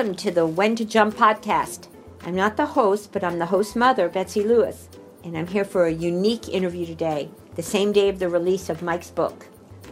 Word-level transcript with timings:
Welcome 0.00 0.16
to 0.16 0.30
the 0.30 0.46
When 0.46 0.76
to 0.76 0.86
Jump 0.86 1.14
podcast. 1.14 1.88
I'm 2.22 2.34
not 2.34 2.56
the 2.56 2.64
host, 2.64 3.12
but 3.12 3.22
I'm 3.22 3.38
the 3.38 3.44
host 3.44 3.76
mother, 3.76 4.08
Betsy 4.08 4.42
Lewis, 4.42 4.88
and 5.24 5.36
I'm 5.36 5.46
here 5.46 5.62
for 5.62 5.84
a 5.84 5.92
unique 5.92 6.48
interview 6.48 6.86
today, 6.86 7.28
the 7.54 7.62
same 7.62 7.92
day 7.92 8.08
of 8.08 8.18
the 8.18 8.30
release 8.30 8.70
of 8.70 8.80
Mike's 8.80 9.10
book. 9.10 9.46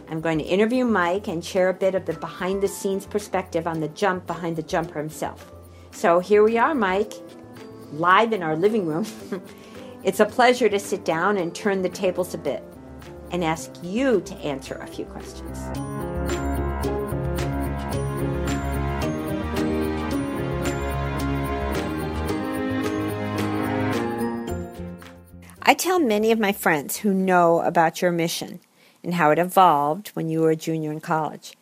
I'm 0.09 0.19
going 0.19 0.39
to 0.39 0.43
interview 0.43 0.83
Mike 0.83 1.27
and 1.27 1.45
share 1.45 1.69
a 1.69 1.75
bit 1.75 1.93
of 1.93 2.07
the 2.07 2.13
behind 2.13 2.63
the 2.63 2.67
scenes 2.67 3.05
perspective 3.05 3.67
on 3.67 3.81
the 3.81 3.89
jump 3.89 4.25
behind 4.25 4.55
the 4.55 4.63
jumper 4.63 4.97
himself. 4.97 5.51
So 5.91 6.19
here 6.19 6.41
we 6.41 6.57
are, 6.57 6.73
Mike, 6.73 7.13
live 7.91 8.33
in 8.33 8.41
our 8.41 8.55
living 8.55 8.87
room. 8.87 9.05
it's 10.03 10.21
a 10.21 10.25
pleasure 10.25 10.69
to 10.69 10.79
sit 10.79 11.05
down 11.05 11.37
and 11.37 11.53
turn 11.53 11.83
the 11.83 11.89
tables 11.89 12.33
a 12.33 12.39
bit 12.39 12.63
and 13.29 13.43
ask 13.43 13.71
you 13.83 14.21
to 14.21 14.33
answer 14.37 14.73
a 14.73 14.87
few 14.87 15.05
questions. 15.05 15.98
I 25.69 25.75
tell 25.75 25.99
many 25.99 26.31
of 26.31 26.39
my 26.39 26.51
friends 26.51 26.97
who 26.97 27.13
know 27.13 27.61
about 27.61 28.01
your 28.01 28.11
mission 28.11 28.59
and 29.03 29.13
how 29.13 29.29
it 29.29 29.37
evolved 29.37 30.07
when 30.15 30.27
you 30.27 30.41
were 30.41 30.49
a 30.49 30.55
junior 30.55 30.91
in 30.91 30.99
college. 30.99 31.55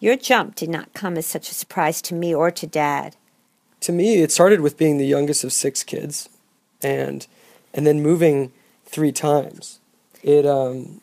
Your 0.00 0.16
jump 0.16 0.54
did 0.54 0.70
not 0.70 0.94
come 0.94 1.18
as 1.18 1.26
such 1.26 1.50
a 1.50 1.54
surprise 1.54 2.00
to 2.02 2.14
me 2.14 2.34
or 2.34 2.50
to 2.50 2.66
dad. 2.66 3.14
To 3.80 3.92
me, 3.92 4.22
it 4.22 4.32
started 4.32 4.62
with 4.62 4.78
being 4.78 4.96
the 4.96 5.04
youngest 5.04 5.44
of 5.44 5.52
six 5.52 5.82
kids 5.82 6.30
and 6.82 7.26
and 7.74 7.86
then 7.86 8.00
moving 8.00 8.54
three 8.86 9.12
times. 9.12 9.80
It 10.22 10.46
um 10.46 11.02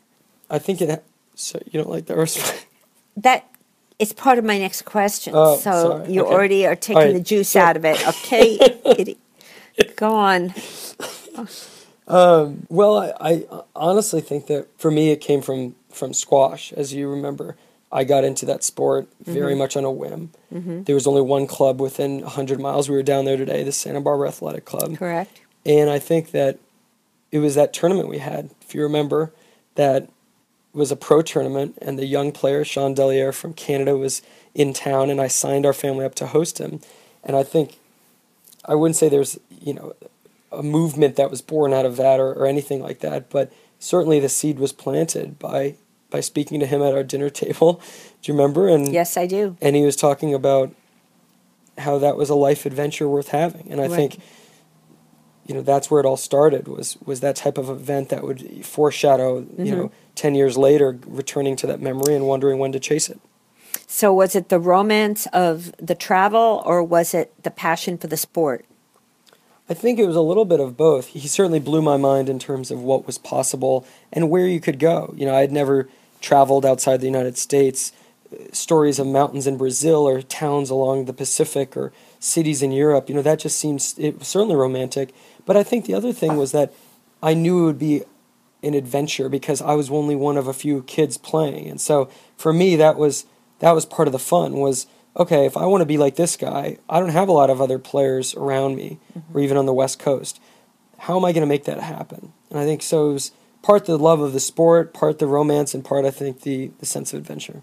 I 0.50 0.58
think 0.58 0.81
it 0.81 1.03
so 1.36 1.59
you 1.70 1.80
don't 1.80 1.92
like 1.92 2.08
that 2.08 2.17
response? 2.17 2.66
That 3.16 3.47
is 4.00 4.11
part 4.11 4.39
of 4.39 4.44
my 4.44 4.58
next 4.58 4.86
question. 4.86 5.33
Oh, 5.36 5.58
so 5.58 5.72
sorry. 5.72 6.11
you 6.11 6.23
Okay. 6.23 6.33
already 6.33 6.66
are 6.66 6.75
taking 6.75 7.03
right. 7.03 7.14
the 7.14 7.20
juice 7.20 7.55
out 7.55 7.77
of 7.77 7.86
it. 7.86 8.08
Okay. 8.08 9.16
Go 9.97 10.16
on. 10.16 10.52
Um, 12.10 12.66
well, 12.70 12.98
I, 12.98 13.14
I 13.22 13.64
honestly 13.76 14.20
think 14.20 14.48
that 14.48 14.68
for 14.78 14.90
me 14.90 15.12
it 15.12 15.22
came 15.22 15.42
from 15.42 15.76
from 15.92 16.14
squash. 16.14 16.74
As 16.74 16.94
you 16.94 17.10
remember, 17.10 17.56
I 17.92 18.04
got 18.04 18.24
into 18.24 18.46
that 18.48 18.64
sport 18.64 19.08
very 19.24 19.54
mm-hmm. 19.54 19.60
much 19.60 19.78
on 19.78 19.84
a 19.84 19.92
whim. 19.92 20.32
Mm-hmm. 20.54 20.84
There 20.84 20.96
was 20.96 21.08
only 21.08 21.22
one 21.22 21.48
club 21.48 21.82
within 21.82 22.22
100 22.22 22.60
miles. 22.60 22.90
We 22.90 22.96
were 22.96 23.04
down 23.04 23.26
there 23.26 23.38
today, 23.38 23.64
the 23.64 23.72
Santa 23.72 24.02
Barbara 24.02 24.28
Athletic 24.28 24.66
Club. 24.66 24.98
Correct. 24.98 25.42
And 25.66 25.90
I 25.90 26.00
think 26.00 26.32
that 26.32 26.60
it 27.32 27.40
was 27.40 27.56
that 27.56 27.74
tournament 27.74 28.10
we 28.10 28.20
had, 28.20 28.50
if 28.62 28.73
you 28.73 28.82
remember, 28.82 29.32
that 29.76 30.10
was 30.73 30.92
a 30.92 30.96
pro 30.96 31.22
tournament, 31.22 31.78
and 31.82 31.98
the 31.98 32.06
young 32.06 32.32
player, 32.32 32.64
Shawn 32.64 32.94
Delierre 32.94 33.34
from 33.34 33.54
Canada, 33.54 33.98
was 33.98 34.22
in 34.54 34.73
town, 34.73 35.10
and 35.10 35.20
I 35.20 35.28
signed 35.28 35.66
our 35.66 35.73
family 35.73 36.06
up 36.06 36.16
to 36.16 36.28
host 36.28 36.60
him. 36.60 36.80
And 37.23 37.36
I 37.36 37.44
think, 37.44 37.80
I 38.66 38.76
wouldn't 38.76 38.95
say 38.95 39.10
there's, 39.10 39.39
you 39.62 39.73
know, 39.73 39.94
a 40.52 40.64
movement 40.64 41.15
that 41.15 41.30
was 41.30 41.42
born 41.42 41.73
out 41.73 41.86
of 41.86 41.95
that 41.98 42.20
or, 42.20 42.33
or 42.33 42.45
anything 42.45 42.82
like 42.82 42.99
that, 42.99 43.30
but 43.30 43.52
certainly 43.80 44.20
the 44.20 44.30
seed 44.30 44.60
was 44.60 44.71
planted 44.73 45.37
by 45.39 45.76
by 46.11 46.20
speaking 46.21 46.60
to 46.60 46.65
him 46.65 46.82
at 46.82 46.93
our 46.93 47.04
dinner 47.04 47.30
table. 47.43 47.82
Do 48.21 48.32
you 48.32 48.37
remember? 48.37 48.67
And 48.67 48.92
Yes, 48.92 49.15
I 49.17 49.27
do. 49.27 49.55
and 49.61 49.76
he 49.76 49.83
was 49.83 49.95
talking 49.95 50.33
about 50.33 50.71
how 51.77 51.98
that 51.99 52.17
was 52.17 52.30
a 52.30 52.36
life 52.36 52.65
adventure 52.65 53.08
worth 53.08 53.30
having 53.30 53.71
and 53.71 53.80
i 53.80 53.88
Right. 53.88 53.95
think 53.95 54.17
you 55.45 55.55
know 55.55 55.61
that's 55.61 55.89
where 55.89 56.02
it 56.02 56.05
all 56.05 56.17
started 56.17 56.67
was 56.67 56.98
was 57.05 57.21
that 57.21 57.38
type 57.38 57.58
of 57.58 57.70
event 57.70 58.09
that 58.09 58.21
would 58.21 58.65
foreshadow 58.65 59.38
you 59.39 59.45
mm-hmm. 59.45 59.65
know 59.77 59.92
10 60.15 60.36
years 60.36 60.58
later 60.58 60.99
returning 61.08 61.55
to 61.55 61.65
that 61.67 61.80
memory 61.80 62.15
and 62.15 62.27
wondering 62.27 62.59
when 62.59 62.73
to 62.73 62.82
chase 62.82 63.08
it 63.09 63.20
So 63.88 64.14
was 64.14 64.36
it 64.36 64.49
the 64.49 64.59
romance 64.59 65.26
of 65.32 65.71
the 65.77 65.95
travel 65.95 66.61
or 66.65 66.83
was 66.83 67.14
it 67.14 67.32
the 67.43 67.52
passion 67.52 67.98
for 67.98 68.08
the 68.08 68.17
sport? 68.17 68.65
I 69.70 69.76
think 69.76 70.00
it 70.00 70.08
was 70.08 70.16
a 70.16 70.22
little 70.22 70.46
bit 70.46 70.60
of 70.60 70.76
both. 70.76 71.08
He 71.08 71.28
certainly 71.28 71.60
blew 71.60 71.82
my 71.82 71.96
mind 71.96 72.28
in 72.28 72.40
terms 72.40 72.72
of 72.72 72.82
what 72.82 73.06
was 73.06 73.20
possible 73.20 73.86
and 74.12 74.30
where 74.30 74.48
you 74.48 74.60
could 74.60 74.80
go. 74.80 75.14
You 75.16 75.28
know, 75.28 75.36
I 75.36 75.42
had 75.42 75.52
never 75.52 75.88
traveled 76.22 76.66
outside 76.66 77.02
the 77.02 77.06
United 77.06 77.38
States. 77.38 77.92
Stories 78.52 79.00
of 79.00 79.08
mountains 79.08 79.48
in 79.48 79.58
Brazil 79.58 80.08
or 80.08 80.22
towns 80.22 80.70
along 80.70 81.06
the 81.06 81.14
Pacific 81.14 81.78
or 81.78 81.92
cities 82.20 82.62
in 82.62 82.72
Europe, 82.72 83.10
you 83.10 83.16
know, 83.16 83.22
that 83.22 83.40
just 83.40 83.58
seems 83.58 83.98
it 83.98 84.20
was 84.20 84.28
certainly 84.28 84.56
romantic. 84.56 85.14
But 85.46 85.56
I 85.56 85.64
think 85.64 85.86
the 85.86 85.94
other 85.94 86.14
thing 86.14 86.36
was 86.36 86.52
that 86.52 86.74
I 87.24 87.34
knew 87.34 87.64
it 87.64 87.66
would 87.66 87.80
be 87.80 88.04
an 88.62 88.74
adventure 88.74 89.30
because 89.30 89.62
I 89.62 89.74
was 89.74 89.90
only 89.90 90.16
one 90.16 90.38
of 90.38 90.48
a 90.48 90.54
few 90.54 90.84
kids 90.84 91.18
playing. 91.18 91.68
And 91.68 91.80
so 91.80 92.10
for 92.38 92.54
me 92.54 92.76
that 92.76 92.98
was 92.98 93.26
that 93.60 93.72
was 93.72 93.86
part 93.86 94.08
of 94.08 94.12
the 94.12 94.20
fun 94.20 94.54
was 94.54 94.88
okay, 95.15 95.45
if 95.45 95.58
I 95.58 95.65
want 95.65 95.81
to 95.81 95.86
be 95.86 95.97
like 95.97 96.15
this 96.15 96.37
guy, 96.37 96.77
I 96.89 96.99
don't 96.99 97.09
have 97.09 97.27
a 97.27 97.33
lot 97.33 97.49
of 97.49 97.61
other 97.61 97.80
players 97.80 98.36
around 98.36 98.75
me 98.75 98.99
or 99.33 99.42
even 99.42 99.58
on 99.58 99.65
the 99.65 99.73
West 99.73 99.99
Coast. 99.99 100.39
How 100.99 101.17
am 101.17 101.25
I 101.25 101.31
going 101.31 101.42
to 101.42 101.47
make 101.47 101.65
that 101.65 101.80
happen? 101.80 102.33
And 102.49 102.59
I 102.59 102.65
think 102.65 102.81
so 102.81 103.14
was 103.14 103.31
part 103.61 103.86
the 103.86 103.97
love 103.97 104.20
of 104.20 104.33
the 104.33 104.39
sport, 104.39 104.93
part 104.93 105.20
the 105.20 105.27
romance, 105.27 105.73
and 105.73 105.83
part 105.83 106.05
I 106.05 106.11
think 106.11 106.42
the, 106.42 106.71
the 106.80 106.86
sense 106.86 107.14
of 107.14 107.20
adventure. 107.20 107.61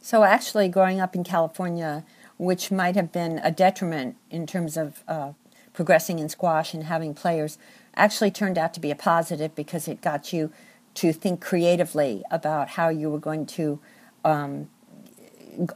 So 0.00 0.22
actually, 0.22 0.68
growing 0.68 1.00
up 1.00 1.14
in 1.14 1.24
California, 1.24 2.04
which 2.36 2.70
might 2.70 2.94
have 2.94 3.12
been 3.12 3.38
a 3.42 3.50
detriment 3.50 4.16
in 4.30 4.46
terms 4.46 4.76
of 4.76 5.02
uh, 5.08 5.32
progressing 5.72 6.18
in 6.18 6.28
squash 6.28 6.74
and 6.74 6.84
having 6.84 7.14
players, 7.14 7.58
actually 7.96 8.30
turned 8.30 8.58
out 8.58 8.74
to 8.74 8.80
be 8.80 8.90
a 8.90 8.96
positive 8.96 9.54
because 9.54 9.88
it 9.88 10.00
got 10.00 10.32
you 10.32 10.52
to 10.94 11.12
think 11.12 11.40
creatively 11.40 12.22
about 12.30 12.70
how 12.70 12.88
you 12.88 13.10
were 13.10 13.18
going 13.18 13.46
to 13.46 13.80
um, 14.24 14.68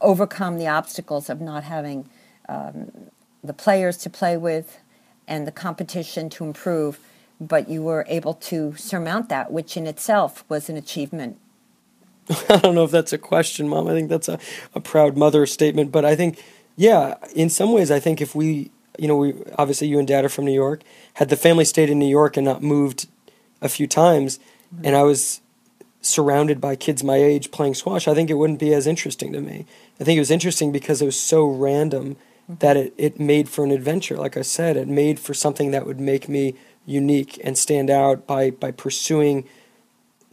overcome 0.01 0.57
the 0.57 0.67
obstacles 0.67 1.29
of 1.29 1.41
not 1.41 1.63
having 1.63 2.09
um, 2.47 2.91
the 3.43 3.53
players 3.53 3.97
to 3.97 4.09
play 4.09 4.37
with 4.37 4.79
and 5.27 5.45
the 5.45 5.51
competition 5.51 6.29
to 6.31 6.43
improve. 6.43 6.99
But 7.41 7.69
you 7.69 7.81
were 7.81 8.05
able 8.09 8.33
to 8.33 8.75
surmount 8.75 9.29
that, 9.29 9.51
which 9.51 9.77
in 9.77 9.87
itself 9.87 10.43
was 10.49 10.69
an 10.69 10.75
achievement 10.75 11.37
I 12.49 12.57
don't 12.57 12.75
know 12.75 12.83
if 12.83 12.91
that's 12.91 13.13
a 13.13 13.17
question, 13.17 13.67
Mom. 13.67 13.87
I 13.87 13.93
think 13.93 14.09
that's 14.09 14.29
a, 14.29 14.39
a 14.75 14.79
proud 14.79 15.17
mother 15.17 15.45
statement. 15.45 15.91
But 15.91 16.05
I 16.05 16.15
think, 16.15 16.43
yeah, 16.75 17.15
in 17.35 17.49
some 17.49 17.71
ways, 17.73 17.89
I 17.89 17.99
think 17.99 18.21
if 18.21 18.35
we, 18.35 18.71
you 18.97 19.07
know, 19.07 19.17
we 19.17 19.33
obviously 19.57 19.87
you 19.87 19.97
and 19.99 20.07
Dad 20.07 20.25
are 20.25 20.29
from 20.29 20.45
New 20.45 20.53
York. 20.53 20.83
Had 21.15 21.29
the 21.29 21.35
family 21.35 21.65
stayed 21.65 21.89
in 21.89 21.97
New 21.99 22.07
York 22.07 22.37
and 22.37 22.45
not 22.45 22.61
moved 22.61 23.07
a 23.61 23.69
few 23.69 23.87
times, 23.87 24.39
and 24.83 24.95
I 24.95 25.03
was 25.03 25.41
surrounded 26.01 26.61
by 26.61 26.75
kids 26.75 27.03
my 27.03 27.17
age 27.17 27.51
playing 27.51 27.75
squash, 27.75 28.07
I 28.07 28.13
think 28.13 28.29
it 28.29 28.35
wouldn't 28.35 28.59
be 28.59 28.73
as 28.73 28.87
interesting 28.87 29.33
to 29.33 29.41
me. 29.41 29.65
I 29.99 30.03
think 30.03 30.17
it 30.17 30.21
was 30.21 30.31
interesting 30.31 30.71
because 30.71 31.01
it 31.01 31.05
was 31.05 31.19
so 31.19 31.45
random 31.45 32.15
that 32.47 32.77
it, 32.77 32.93
it 32.97 33.19
made 33.19 33.47
for 33.47 33.63
an 33.63 33.71
adventure. 33.71 34.17
Like 34.17 34.35
I 34.37 34.41
said, 34.41 34.75
it 34.75 34.87
made 34.87 35.19
for 35.19 35.33
something 35.33 35.71
that 35.71 35.85
would 35.85 35.99
make 35.99 36.27
me 36.27 36.55
unique 36.85 37.39
and 37.43 37.57
stand 37.57 37.89
out 37.89 38.25
by 38.25 38.49
by 38.49 38.71
pursuing 38.71 39.45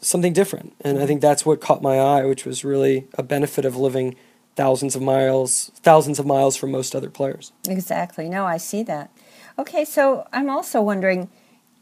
something 0.00 0.32
different. 0.32 0.74
And 0.80 0.98
I 0.98 1.06
think 1.06 1.20
that's 1.20 1.44
what 1.44 1.60
caught 1.60 1.82
my 1.82 1.98
eye, 1.98 2.24
which 2.24 2.44
was 2.44 2.64
really 2.64 3.06
a 3.14 3.22
benefit 3.22 3.64
of 3.64 3.76
living 3.76 4.16
thousands 4.54 4.96
of 4.96 5.02
miles, 5.02 5.70
thousands 5.76 6.18
of 6.18 6.26
miles 6.26 6.56
from 6.56 6.70
most 6.70 6.94
other 6.94 7.10
players. 7.10 7.52
Exactly. 7.68 8.28
No, 8.28 8.46
I 8.46 8.56
see 8.56 8.82
that. 8.84 9.10
Okay, 9.58 9.84
so 9.84 10.26
I'm 10.32 10.48
also 10.48 10.80
wondering 10.80 11.28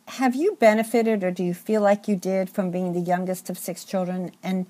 have 0.07 0.35
you 0.35 0.57
benefited 0.61 1.25
or 1.25 1.31
do 1.31 1.43
you 1.43 1.55
feel 1.55 1.81
like 1.81 2.09
you 2.09 2.17
did 2.17 2.51
from 2.51 2.71
being 2.71 2.93
the 2.93 3.01
youngest 3.01 3.49
of 3.49 3.59
six 3.59 3.85
children? 3.85 4.33
And 4.43 4.67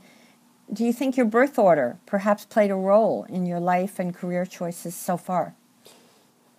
do 0.72 0.84
you 0.84 0.92
think 0.92 1.16
your 1.16 1.26
birth 1.26 1.58
order 1.58 1.98
perhaps 2.06 2.44
played 2.44 2.70
a 2.70 2.76
role 2.76 3.24
in 3.28 3.46
your 3.46 3.60
life 3.60 3.98
and 3.98 4.14
career 4.14 4.46
choices 4.46 4.94
so 4.94 5.16
far? 5.16 5.54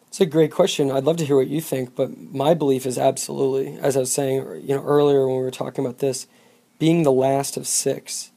It's 0.08 0.22
a 0.22 0.26
great 0.26 0.52
question. 0.52 0.92
I'd 0.92 1.04
love 1.04 1.18
to 1.18 1.26
hear 1.26 1.36
what 1.36 1.48
you 1.48 1.60
think, 1.60 1.96
but 1.96 2.18
my 2.18 2.54
belief 2.54 2.86
is 2.86 2.98
absolutely, 2.98 3.78
as 3.80 3.98
I 3.98 4.02
was 4.02 4.12
saying, 4.12 4.62
you 4.64 4.76
know, 4.76 4.84
earlier 4.84 5.28
when 5.28 5.38
we 5.38 5.44
were 5.44 5.52
talking 5.52 5.84
about 5.84 6.00
this, 6.00 6.28
being 6.80 7.04
the 7.04 7.12
last 7.12 7.58
of 7.58 7.68
six, 7.68 8.32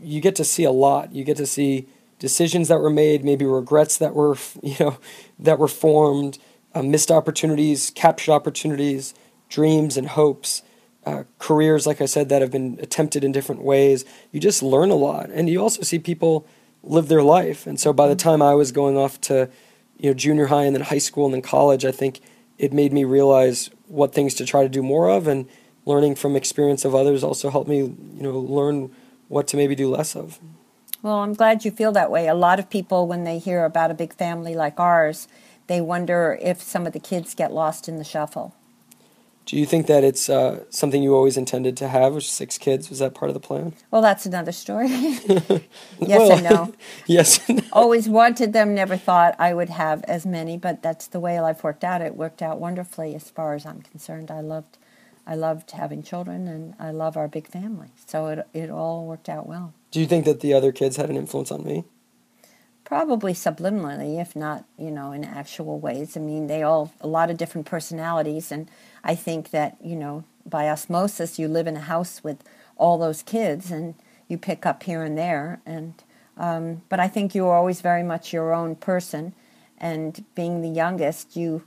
you 0.00 0.20
get 0.20 0.36
to 0.36 0.44
see 0.44 0.64
a 0.64 0.70
lot. 0.70 1.12
You 1.12 1.24
get 1.24 1.36
to 1.38 1.46
see 1.46 1.88
decisions 2.18 2.68
that 2.68 2.78
were 2.78 2.90
made, 2.90 3.24
maybe 3.24 3.44
regrets 3.44 3.98
that 3.98 4.14
were, 4.14 4.36
you 4.62 4.76
know, 4.78 4.98
that 5.38 5.58
were 5.58 5.68
formed, 5.68 6.38
uh, 6.74 6.82
missed 6.82 7.10
opportunities, 7.10 7.90
captured 7.94 8.32
opportunities, 8.32 9.14
dreams 9.48 9.96
and 9.96 10.08
hopes, 10.08 10.62
uh, 11.04 11.24
careers, 11.38 11.86
like 11.86 12.00
I 12.00 12.06
said, 12.06 12.28
that 12.28 12.42
have 12.42 12.50
been 12.50 12.78
attempted 12.80 13.24
in 13.24 13.32
different 13.32 13.62
ways. 13.62 14.04
You 14.30 14.40
just 14.40 14.62
learn 14.62 14.90
a 14.90 14.94
lot, 14.94 15.30
and 15.30 15.48
you 15.48 15.60
also 15.60 15.82
see 15.82 15.98
people 15.98 16.46
live 16.82 17.08
their 17.08 17.22
life. 17.22 17.66
And 17.66 17.78
so 17.78 17.92
by 17.92 18.08
the 18.08 18.16
time 18.16 18.42
I 18.42 18.54
was 18.54 18.72
going 18.72 18.96
off 18.96 19.20
to, 19.22 19.48
you 19.98 20.10
know, 20.10 20.14
junior 20.14 20.46
high 20.46 20.64
and 20.64 20.74
then 20.74 20.82
high 20.82 20.98
school 20.98 21.26
and 21.26 21.34
then 21.34 21.42
college, 21.42 21.84
I 21.84 21.92
think 21.92 22.20
it 22.58 22.72
made 22.72 22.92
me 22.92 23.04
realize 23.04 23.70
what 23.88 24.14
things 24.14 24.34
to 24.34 24.46
try 24.46 24.62
to 24.62 24.68
do 24.68 24.82
more 24.82 25.10
of, 25.10 25.26
and 25.26 25.48
learning 25.84 26.14
from 26.14 26.36
experience 26.36 26.84
of 26.84 26.94
others 26.94 27.24
also 27.24 27.50
helped 27.50 27.68
me, 27.68 27.78
you 27.78 28.22
know, 28.22 28.38
learn 28.38 28.90
what 29.28 29.48
to 29.48 29.56
maybe 29.56 29.74
do 29.74 29.88
less 29.88 30.14
of. 30.14 30.38
Well, 31.02 31.16
I'm 31.16 31.34
glad 31.34 31.64
you 31.64 31.72
feel 31.72 31.90
that 31.92 32.10
way. 32.10 32.28
A 32.28 32.34
lot 32.34 32.60
of 32.60 32.70
people, 32.70 33.08
when 33.08 33.24
they 33.24 33.38
hear 33.38 33.64
about 33.64 33.90
a 33.90 33.94
big 33.94 34.14
family 34.14 34.54
like 34.54 34.78
ours, 34.78 35.26
they 35.66 35.80
wonder 35.80 36.38
if 36.40 36.60
some 36.62 36.86
of 36.86 36.92
the 36.92 37.00
kids 37.00 37.34
get 37.34 37.52
lost 37.52 37.88
in 37.88 37.98
the 37.98 38.04
shuffle. 38.04 38.54
Do 39.44 39.56
you 39.56 39.66
think 39.66 39.86
that 39.88 40.04
it's 40.04 40.28
uh, 40.28 40.64
something 40.70 41.02
you 41.02 41.14
always 41.14 41.36
intended 41.36 41.76
to 41.78 41.88
have, 41.88 42.14
which 42.14 42.30
six 42.30 42.58
kids? 42.58 42.88
Was 42.88 43.00
that 43.00 43.14
part 43.14 43.28
of 43.28 43.34
the 43.34 43.40
plan? 43.40 43.72
Well, 43.90 44.00
that's 44.00 44.24
another 44.24 44.52
story. 44.52 44.88
yes 44.88 45.68
Well, 46.00 46.32
and 46.32 46.44
no. 46.44 46.74
yes. 47.06 47.48
and 47.48 47.58
no. 47.58 47.64
Always 47.72 48.08
wanted 48.08 48.52
them, 48.52 48.74
never 48.74 48.96
thought 48.96 49.34
I 49.38 49.52
would 49.52 49.70
have 49.70 50.04
as 50.04 50.24
many, 50.24 50.56
but 50.56 50.82
that's 50.82 51.08
the 51.08 51.18
way 51.18 51.40
life 51.40 51.64
worked 51.64 51.82
out. 51.82 52.00
It 52.00 52.16
worked 52.16 52.40
out 52.40 52.60
wonderfully 52.60 53.14
as 53.16 53.30
far 53.30 53.54
as 53.54 53.66
I'm 53.66 53.82
concerned. 53.82 54.30
I 54.30 54.40
loved 54.40 54.78
I 55.24 55.36
loved 55.36 55.70
having 55.72 56.02
children 56.02 56.48
and 56.48 56.74
I 56.80 56.90
love 56.90 57.16
our 57.16 57.28
big 57.28 57.48
family. 57.48 57.88
So 58.06 58.26
it 58.28 58.46
it 58.52 58.70
all 58.70 59.06
worked 59.06 59.28
out 59.28 59.46
well. 59.46 59.72
Do 59.90 60.00
you 60.00 60.06
think 60.06 60.24
that 60.24 60.40
the 60.40 60.54
other 60.54 60.72
kids 60.72 60.96
had 60.96 61.10
an 61.10 61.16
influence 61.16 61.50
on 61.50 61.64
me? 61.64 61.84
Probably 62.84 63.32
subliminally, 63.32 64.20
if 64.20 64.34
not, 64.36 64.64
you 64.76 64.90
know, 64.90 65.12
in 65.12 65.24
actual 65.24 65.78
ways. 65.78 66.16
I 66.16 66.20
mean, 66.20 66.46
they 66.46 66.62
all 66.62 66.92
a 67.00 67.06
lot 67.06 67.30
of 67.30 67.36
different 67.36 67.66
personalities, 67.66 68.52
and 68.52 68.68
I 69.02 69.14
think 69.14 69.50
that 69.50 69.76
you 69.82 69.96
know, 69.96 70.24
by 70.44 70.68
osmosis, 70.68 71.38
you 71.38 71.48
live 71.48 71.66
in 71.66 71.76
a 71.76 71.80
house 71.80 72.22
with 72.22 72.42
all 72.76 72.98
those 72.98 73.22
kids, 73.22 73.70
and 73.70 73.94
you 74.28 74.36
pick 74.36 74.66
up 74.66 74.82
here 74.82 75.02
and 75.02 75.16
there. 75.16 75.60
And 75.64 75.94
um, 76.36 76.82
but 76.88 77.00
I 77.00 77.08
think 77.08 77.34
you 77.34 77.46
are 77.46 77.56
always 77.56 77.80
very 77.80 78.02
much 78.02 78.32
your 78.32 78.52
own 78.52 78.76
person, 78.76 79.32
and 79.78 80.24
being 80.34 80.60
the 80.60 80.68
youngest, 80.68 81.36
you 81.36 81.62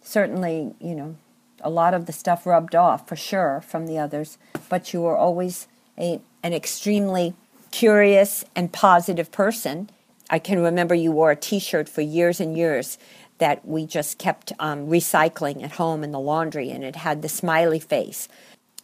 certainly, 0.00 0.74
you 0.80 0.94
know, 0.94 1.16
a 1.60 1.70
lot 1.70 1.94
of 1.94 2.06
the 2.06 2.12
stuff 2.12 2.46
rubbed 2.46 2.74
off 2.74 3.08
for 3.08 3.16
sure 3.16 3.62
from 3.66 3.86
the 3.86 3.98
others, 3.98 4.38
but 4.68 4.92
you 4.92 5.00
were 5.00 5.16
always 5.16 5.68
a, 5.98 6.20
an 6.42 6.52
extremely 6.52 7.34
curious 7.70 8.44
and 8.54 8.72
positive 8.72 9.30
person. 9.30 9.88
I 10.32 10.38
can 10.38 10.60
remember 10.60 10.94
you 10.94 11.12
wore 11.12 11.30
a 11.30 11.36
T-shirt 11.36 11.90
for 11.90 12.00
years 12.00 12.40
and 12.40 12.56
years 12.56 12.96
that 13.36 13.68
we 13.68 13.84
just 13.84 14.16
kept 14.16 14.50
um, 14.58 14.86
recycling 14.86 15.62
at 15.62 15.72
home 15.72 16.02
in 16.02 16.10
the 16.10 16.18
laundry, 16.18 16.70
and 16.70 16.82
it 16.82 16.96
had 16.96 17.20
the 17.20 17.28
smiley 17.28 17.78
face, 17.78 18.28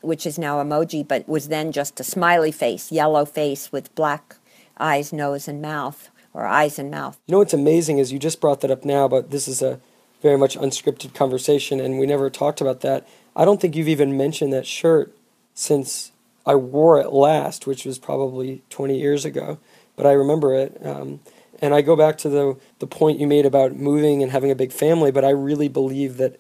which 0.03 0.27
is 0.27 0.39
now 0.39 0.63
emoji, 0.63 1.09
but 1.09 1.27
was 1.27 1.49
then 1.49 1.73
just 1.73 1.99
a 2.01 2.05
smiley 2.05 2.53
face, 2.53 2.93
yellow 2.93 3.25
face 3.25 3.73
with 3.73 3.95
black 3.95 4.37
eyes, 4.79 5.11
nose, 5.11 5.49
and 5.49 5.63
mouth, 5.63 6.11
or 6.35 6.47
eyes 6.47 6.79
and 6.79 6.91
mouth. 6.91 7.19
You 7.27 7.33
know 7.33 7.39
what's 7.39 7.55
amazing 7.55 7.97
is 7.97 8.13
you 8.13 8.19
just 8.19 8.43
brought 8.43 8.61
that 8.61 8.71
up 8.71 8.85
now, 8.85 9.09
but 9.09 9.31
this 9.31 9.49
is 9.49 9.63
a 9.63 9.81
very 10.21 10.37
much 10.37 10.55
unscripted 10.55 11.15
conversation, 11.15 11.81
and 11.81 11.99
we 11.99 12.05
never 12.05 12.29
talked 12.29 12.61
about 12.61 12.83
that. 12.83 13.09
I 13.35 13.47
don't 13.47 13.59
think 13.59 13.75
you've 13.75 13.89
even 13.89 14.19
mentioned 14.19 14.53
that 14.53 14.67
shirt 14.67 15.17
since 15.55 16.13
I 16.45 16.57
wore 16.57 17.01
it 17.01 17.11
last, 17.11 17.67
which 17.67 17.87
was 17.87 17.99
probably 17.99 18.63
20 18.69 18.99
years 18.99 19.25
ago, 19.25 19.59
but 19.97 20.05
I 20.05 20.13
remember 20.13 20.53
it. 20.55 20.79
Um, 20.85 21.21
and 21.61 21.75
I 21.75 21.83
go 21.83 21.97
back 21.97 22.19
to 22.19 22.29
the 22.29 22.57
the 22.79 22.87
point 22.87 23.19
you 23.19 23.27
made 23.27 23.47
about 23.47 23.75
moving 23.75 24.23
and 24.23 24.33
having 24.33 24.51
a 24.51 24.55
big 24.55 24.73
family, 24.73 25.11
but 25.11 25.25
I 25.25 25.31
really 25.31 25.69
believe 25.69 26.17
that 26.19 26.39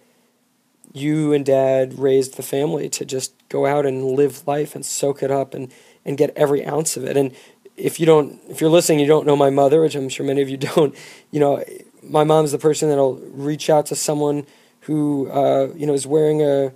you 0.92 1.32
and 1.32 1.44
dad 1.44 1.98
raised 1.98 2.36
the 2.36 2.42
family 2.42 2.88
to 2.88 3.04
just 3.04 3.32
go 3.48 3.66
out 3.66 3.86
and 3.86 4.04
live 4.04 4.46
life 4.46 4.74
and 4.74 4.84
soak 4.84 5.22
it 5.22 5.30
up 5.30 5.54
and, 5.54 5.72
and 6.04 6.16
get 6.16 6.32
every 6.36 6.64
ounce 6.66 6.96
of 6.96 7.04
it. 7.04 7.16
And 7.16 7.34
if 7.76 8.00
you 8.00 8.06
don't, 8.06 8.40
if 8.48 8.60
you're 8.60 8.70
listening, 8.70 9.00
you 9.00 9.06
don't 9.06 9.26
know 9.26 9.36
my 9.36 9.50
mother, 9.50 9.80
which 9.80 9.94
I'm 9.94 10.08
sure 10.08 10.26
many 10.26 10.42
of 10.42 10.48
you 10.48 10.56
don't, 10.74 10.94
you 11.30 11.40
know, 11.40 11.62
my 12.02 12.24
mom's 12.24 12.52
the 12.52 12.58
person 12.58 12.88
that'll 12.88 13.16
reach 13.16 13.68
out 13.68 13.86
to 13.86 13.96
someone 13.96 14.46
who, 14.82 15.30
uh, 15.30 15.68
you 15.74 15.86
know, 15.86 15.92
is 15.92 16.06
wearing 16.06 16.42
a, 16.42 16.72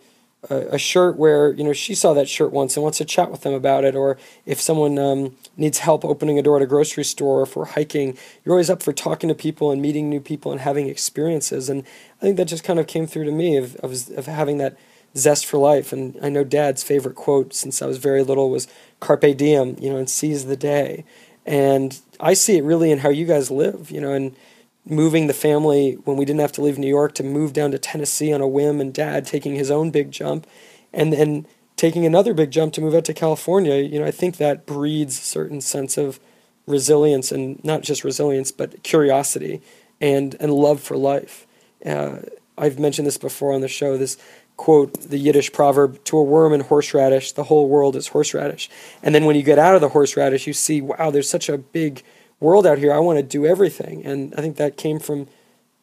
a, 0.51 0.75
a 0.75 0.79
shirt 0.79 1.17
where, 1.17 1.53
you 1.53 1.65
know, 1.65 1.73
she 1.73 1.95
saw 1.95 2.13
that 2.15 2.29
shirt 2.29 2.53
once 2.53 2.77
and 2.77 2.83
wants 2.83 2.99
to 2.99 3.05
chat 3.05 3.31
with 3.31 3.43
them 3.43 3.55
about 3.55 3.85
it. 3.85 3.95
Or 3.95 4.19
if 4.45 4.61
someone 4.61 4.99
um, 4.99 5.37
needs 5.57 5.79
help 5.79 6.05
opening 6.05 6.39
a 6.39 6.43
door 6.43 6.57
at 6.57 6.63
a 6.63 6.67
grocery 6.67 7.05
store 7.05 7.41
or 7.41 7.47
for 7.47 7.67
hiking, 7.67 8.17
you're 8.45 8.55
always 8.55 8.71
up 8.71 8.83
for 8.83 8.93
talking 8.93 9.29
to 9.29 9.35
people 9.35 9.71
and 9.71 9.81
meeting 9.81 10.09
new 10.09 10.21
people 10.21 10.53
and 10.53 10.61
having 10.61 10.89
experiences. 10.89 11.69
And 11.69 11.85
I 12.21 12.23
think 12.23 12.37
that 12.37 12.47
just 12.47 12.65
kind 12.65 12.79
of 12.79 12.87
came 12.87 13.07
through 13.07 13.25
to 13.25 13.33
me 13.33 13.57
of, 13.57 13.77
of, 13.77 13.93
of 14.17 14.27
having 14.27 14.59
that 14.59 14.77
zest 15.17 15.47
for 15.47 15.59
life. 15.59 15.93
And 15.93 16.19
I 16.23 16.29
know 16.29 16.45
dad's 16.45 16.83
favorite 16.83 17.15
quote 17.15 17.55
since 17.55 17.83
I 17.83 17.87
was 17.87 17.99
very 17.99 18.23
little 18.23 18.51
was 18.51 18.67
carpe 19.01 19.37
diem, 19.37 19.77
you 19.79 19.91
know, 19.91 19.97
and 19.97 20.09
seize 20.11 20.47
the 20.47 20.57
day. 20.57 21.05
And 21.45 22.01
I 22.21 22.35
see 22.35 22.57
it 22.57 22.65
really 22.65 22.91
in 22.91 22.99
how 22.99 23.09
you 23.09 23.27
guys 23.27 23.51
live, 23.51 23.91
you 23.91 24.01
know, 24.01 24.13
and 24.13 24.35
moving 24.85 25.27
the 25.27 25.35
family 25.35 25.93
when 26.05 26.17
we 26.17 26.25
didn't 26.25 26.41
have 26.41 26.53
to 26.53 26.63
leave 26.63 26.79
New 26.79 26.89
York 26.89 27.15
to 27.15 27.23
move 27.23 27.53
down 27.53 27.71
to 27.71 27.79
Tennessee 27.79 28.33
on 28.33 28.41
a 28.41 28.49
whim 28.49 28.81
and 28.81 28.93
dad 28.93 29.27
taking 29.27 29.55
his 29.55 29.71
own 29.71 29.91
big 29.91 30.11
jump 30.11 30.47
and 30.93 31.13
then 31.13 31.47
taking 31.77 32.05
another 32.05 32.35
big 32.35 32.51
jump 32.51 32.73
to 32.75 32.81
move 32.81 32.95
out 32.95 33.05
to 33.05 33.15
California, 33.15 33.77
you 33.77 33.99
know, 33.99 34.07
I 34.07 34.11
think 34.11 34.37
that 34.37 34.67
breeds 34.67 35.19
a 35.19 35.23
certain 35.23 35.61
sense 35.61 35.97
of 35.97 36.21
resilience 36.67 37.33
and 37.33 37.63
not 37.65 37.83
just 37.83 38.05
resilience, 38.05 38.53
but 38.53 38.83
curiosity 38.83 39.63
and, 40.01 40.37
and 40.39 40.53
love 40.53 40.81
for 40.81 40.97
life. 40.97 41.47
Uh, 41.85 42.19
I've 42.59 42.79
mentioned 42.79 43.07
this 43.07 43.19
before 43.19 43.53
on 43.53 43.63
the 43.63 43.69
show, 43.69 43.97
this 43.97 44.17
quote, 44.57 44.93
the 45.01 45.19
Yiddish 45.19 45.53
proverb, 45.53 46.03
to 46.05 46.19
a 46.19 46.23
worm 46.23 46.53
in 46.53 46.61
horseradish, 46.61 47.33
the 47.33 47.45
whole 47.45 47.69
world 47.69 47.97
is 47.97 48.09
horseradish. 48.09 48.71
And 49.03 49.15
then 49.15 49.25
when 49.25 49.35
you 49.35 49.43
get 49.43 49.59
out 49.59 49.75
of 49.75 49.81
the 49.81 49.89
horseradish, 49.89 50.47
you 50.47 50.53
see, 50.53 50.81
wow, 50.81 51.11
there's 51.11 51.29
such 51.29 51.49
a 51.49 51.59
big 51.59 52.03
world 52.43 52.67
out 52.67 52.79
here. 52.79 52.93
I 52.93 52.99
want 52.99 53.19
to 53.19 53.23
do 53.23 53.47
everything. 53.47 54.05
And 54.05 54.35
I 54.37 54.41
think 54.41 54.57
that 54.57 54.77
came 54.77 54.99
from 54.99 55.29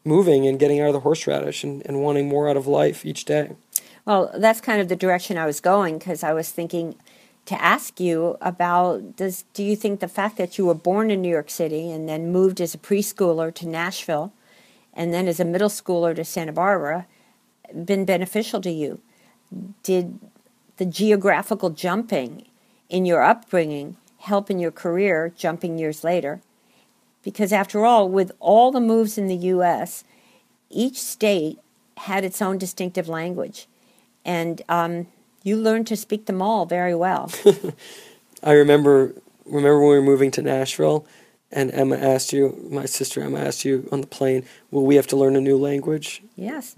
moving 0.03 0.45
and 0.45 0.59
getting 0.59 0.79
out 0.79 0.87
of 0.87 0.93
the 0.93 0.99
horseradish 0.99 1.63
and, 1.63 1.81
and 1.85 2.01
wanting 2.01 2.27
more 2.27 2.49
out 2.49 2.57
of 2.57 2.67
life 2.67 3.05
each 3.05 3.25
day. 3.25 3.51
Well, 4.05 4.31
that's 4.35 4.61
kind 4.61 4.81
of 4.81 4.89
the 4.89 4.95
direction 4.95 5.37
I 5.37 5.45
was 5.45 5.59
going 5.59 5.97
because 5.97 6.23
I 6.23 6.33
was 6.33 6.51
thinking 6.51 6.95
to 7.45 7.61
ask 7.61 7.99
you 7.99 8.37
about 8.41 9.15
does 9.15 9.43
do 9.53 9.63
you 9.63 9.75
think 9.75 9.99
the 9.99 10.07
fact 10.07 10.37
that 10.37 10.57
you 10.57 10.65
were 10.65 10.75
born 10.75 11.09
in 11.09 11.21
New 11.21 11.29
York 11.29 11.49
City 11.49 11.91
and 11.91 12.07
then 12.07 12.31
moved 12.31 12.61
as 12.61 12.75
a 12.75 12.77
preschooler 12.77 13.53
to 13.55 13.67
Nashville 13.67 14.33
and 14.93 15.13
then 15.13 15.27
as 15.27 15.39
a 15.39 15.45
middle 15.45 15.69
schooler 15.69 16.15
to 16.15 16.23
Santa 16.23 16.51
Barbara 16.51 17.07
been 17.85 18.05
beneficial 18.05 18.61
to 18.61 18.71
you? 18.71 18.99
Did 19.83 20.19
the 20.77 20.85
geographical 20.85 21.69
jumping 21.69 22.45
in 22.89 23.05
your 23.05 23.21
upbringing 23.23 23.97
help 24.19 24.49
in 24.49 24.59
your 24.59 24.71
career 24.71 25.33
jumping 25.35 25.77
years 25.77 26.03
later? 26.03 26.41
Because 27.23 27.51
after 27.51 27.85
all, 27.85 28.07
with 28.09 28.31
all 28.39 28.71
the 28.71 28.79
moves 28.79 29.17
in 29.17 29.27
the 29.27 29.35
US, 29.35 30.03
each 30.69 31.01
state 31.01 31.59
had 31.97 32.23
its 32.23 32.41
own 32.41 32.57
distinctive 32.57 33.07
language. 33.07 33.67
And 34.23 34.61
um, 34.69 35.07
you 35.43 35.57
learned 35.57 35.87
to 35.87 35.95
speak 35.95 36.25
them 36.25 36.41
all 36.41 36.65
very 36.65 36.95
well. 36.95 37.31
I 38.43 38.53
remember 38.53 39.13
remember 39.45 39.79
when 39.79 39.89
we 39.89 39.95
were 39.95 40.01
moving 40.01 40.31
to 40.31 40.41
Nashville 40.41 41.05
and 41.51 41.71
Emma 41.71 41.97
asked 41.97 42.31
you, 42.31 42.67
my 42.69 42.85
sister 42.85 43.21
Emma 43.21 43.39
asked 43.39 43.65
you 43.65 43.89
on 43.91 44.01
the 44.01 44.07
plane, 44.07 44.45
will 44.69 44.85
we 44.85 44.95
have 44.95 45.07
to 45.07 45.17
learn 45.17 45.35
a 45.35 45.41
new 45.41 45.57
language? 45.57 46.21
yes, 46.35 46.75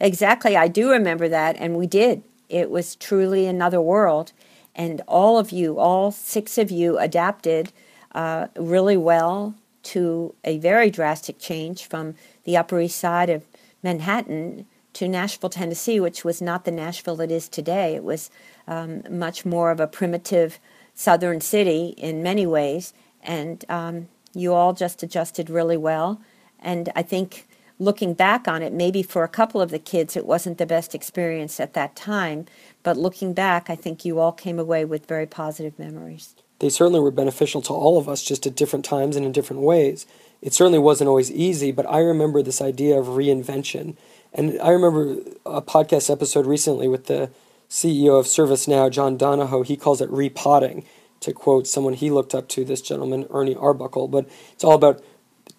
exactly. 0.00 0.56
I 0.56 0.68
do 0.68 0.90
remember 0.90 1.28
that, 1.28 1.56
and 1.58 1.76
we 1.76 1.86
did. 1.86 2.22
It 2.48 2.70
was 2.70 2.96
truly 2.96 3.46
another 3.46 3.80
world. 3.80 4.32
And 4.74 5.00
all 5.06 5.38
of 5.38 5.50
you, 5.50 5.78
all 5.78 6.10
six 6.10 6.58
of 6.58 6.70
you, 6.70 6.98
adapted 6.98 7.72
uh, 8.12 8.48
really 8.56 8.96
well 8.96 9.54
to 9.84 10.34
a 10.44 10.58
very 10.58 10.90
drastic 10.90 11.38
change 11.38 11.86
from 11.86 12.14
the 12.44 12.56
Upper 12.56 12.80
East 12.80 12.98
Side 12.98 13.30
of 13.30 13.44
Manhattan 13.82 14.66
to 14.94 15.08
Nashville, 15.08 15.50
Tennessee, 15.50 16.00
which 16.00 16.24
was 16.24 16.42
not 16.42 16.64
the 16.64 16.70
Nashville 16.70 17.20
it 17.20 17.30
is 17.30 17.48
today. 17.48 17.94
It 17.94 18.04
was 18.04 18.30
um, 18.66 19.02
much 19.08 19.46
more 19.46 19.70
of 19.70 19.80
a 19.80 19.86
primitive 19.86 20.58
southern 20.94 21.40
city 21.40 21.94
in 21.96 22.22
many 22.22 22.46
ways, 22.46 22.92
and 23.22 23.64
um, 23.68 24.08
you 24.34 24.52
all 24.52 24.72
just 24.72 25.02
adjusted 25.02 25.50
really 25.50 25.76
well. 25.76 26.20
And 26.58 26.90
I 26.96 27.02
think 27.02 27.46
looking 27.78 28.14
back 28.14 28.48
on 28.48 28.62
it, 28.62 28.72
maybe 28.72 29.02
for 29.02 29.22
a 29.22 29.28
couple 29.28 29.60
of 29.60 29.70
the 29.70 29.78
kids 29.78 30.16
it 30.16 30.26
wasn't 30.26 30.58
the 30.58 30.66
best 30.66 30.94
experience 30.94 31.60
at 31.60 31.74
that 31.74 31.94
time, 31.94 32.46
but 32.82 32.96
looking 32.96 33.32
back, 33.32 33.70
I 33.70 33.76
think 33.76 34.04
you 34.04 34.18
all 34.18 34.32
came 34.32 34.58
away 34.58 34.84
with 34.84 35.06
very 35.06 35.26
positive 35.26 35.78
memories. 35.78 36.34
They 36.60 36.68
certainly 36.68 37.00
were 37.00 37.10
beneficial 37.10 37.62
to 37.62 37.72
all 37.72 37.98
of 37.98 38.08
us, 38.08 38.22
just 38.22 38.46
at 38.46 38.56
different 38.56 38.84
times 38.84 39.16
and 39.16 39.24
in 39.24 39.32
different 39.32 39.62
ways. 39.62 40.06
It 40.42 40.52
certainly 40.52 40.78
wasn't 40.78 41.08
always 41.08 41.30
easy, 41.30 41.72
but 41.72 41.88
I 41.88 42.00
remember 42.00 42.42
this 42.42 42.60
idea 42.60 42.98
of 42.98 43.06
reinvention. 43.06 43.96
And 44.32 44.60
I 44.60 44.70
remember 44.70 45.22
a 45.46 45.62
podcast 45.62 46.10
episode 46.10 46.46
recently 46.46 46.88
with 46.88 47.06
the 47.06 47.30
CEO 47.68 48.18
of 48.18 48.26
ServiceNow, 48.26 48.90
John 48.90 49.16
Donahoe. 49.16 49.62
He 49.62 49.76
calls 49.76 50.00
it 50.00 50.10
repotting, 50.10 50.84
to 51.20 51.32
quote 51.32 51.66
someone 51.66 51.94
he 51.94 52.10
looked 52.10 52.34
up 52.34 52.48
to, 52.48 52.64
this 52.64 52.80
gentleman, 52.80 53.26
Ernie 53.30 53.56
Arbuckle. 53.56 54.08
But 54.08 54.28
it's 54.52 54.64
all 54.64 54.74
about 54.74 55.02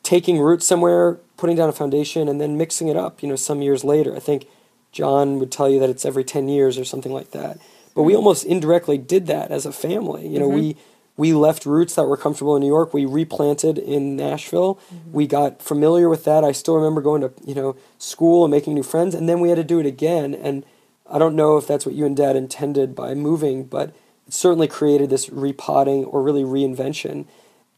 taking 0.03 0.39
root 0.39 0.63
somewhere, 0.63 1.15
putting 1.37 1.55
down 1.55 1.69
a 1.69 1.73
foundation, 1.73 2.27
and 2.27 2.39
then 2.39 2.57
mixing 2.57 2.87
it 2.87 2.95
up, 2.95 3.21
you 3.21 3.29
know, 3.29 3.35
some 3.35 3.61
years 3.61 3.83
later. 3.83 4.15
I 4.15 4.19
think 4.19 4.47
John 4.91 5.39
would 5.39 5.51
tell 5.51 5.69
you 5.69 5.79
that 5.79 5.89
it's 5.89 6.05
every 6.05 6.23
10 6.23 6.47
years 6.47 6.77
or 6.77 6.85
something 6.85 7.11
like 7.11 7.31
that. 7.31 7.59
But 7.95 8.03
we 8.03 8.15
almost 8.15 8.45
indirectly 8.45 8.97
did 8.97 9.27
that 9.27 9.51
as 9.51 9.65
a 9.65 9.71
family. 9.71 10.27
You 10.27 10.39
know, 10.39 10.47
mm-hmm. 10.47 10.59
we 10.59 10.77
we 11.17 11.33
left 11.33 11.65
roots 11.65 11.95
that 11.95 12.05
were 12.05 12.15
comfortable 12.15 12.55
in 12.55 12.61
New 12.61 12.67
York. 12.67 12.93
We 12.93 13.05
replanted 13.05 13.77
in 13.77 14.15
Nashville. 14.15 14.75
Mm-hmm. 14.75 15.11
We 15.11 15.27
got 15.27 15.61
familiar 15.61 16.07
with 16.07 16.23
that. 16.23 16.45
I 16.45 16.53
still 16.53 16.75
remember 16.75 17.01
going 17.01 17.19
to, 17.21 17.33
you 17.45 17.53
know, 17.53 17.75
school 17.97 18.45
and 18.45 18.51
making 18.51 18.73
new 18.73 18.83
friends 18.83 19.13
and 19.13 19.27
then 19.27 19.41
we 19.41 19.49
had 19.49 19.55
to 19.55 19.63
do 19.65 19.79
it 19.79 19.85
again 19.85 20.33
and 20.33 20.63
I 21.11 21.17
don't 21.17 21.35
know 21.35 21.57
if 21.57 21.67
that's 21.67 21.85
what 21.85 21.95
you 21.95 22.05
and 22.05 22.15
dad 22.15 22.35
intended 22.35 22.95
by 22.95 23.15
moving, 23.15 23.65
but 23.65 23.89
it 24.27 24.33
certainly 24.33 24.67
created 24.67 25.09
this 25.09 25.29
repotting 25.29 26.05
or 26.05 26.21
really 26.21 26.43
reinvention. 26.43 27.25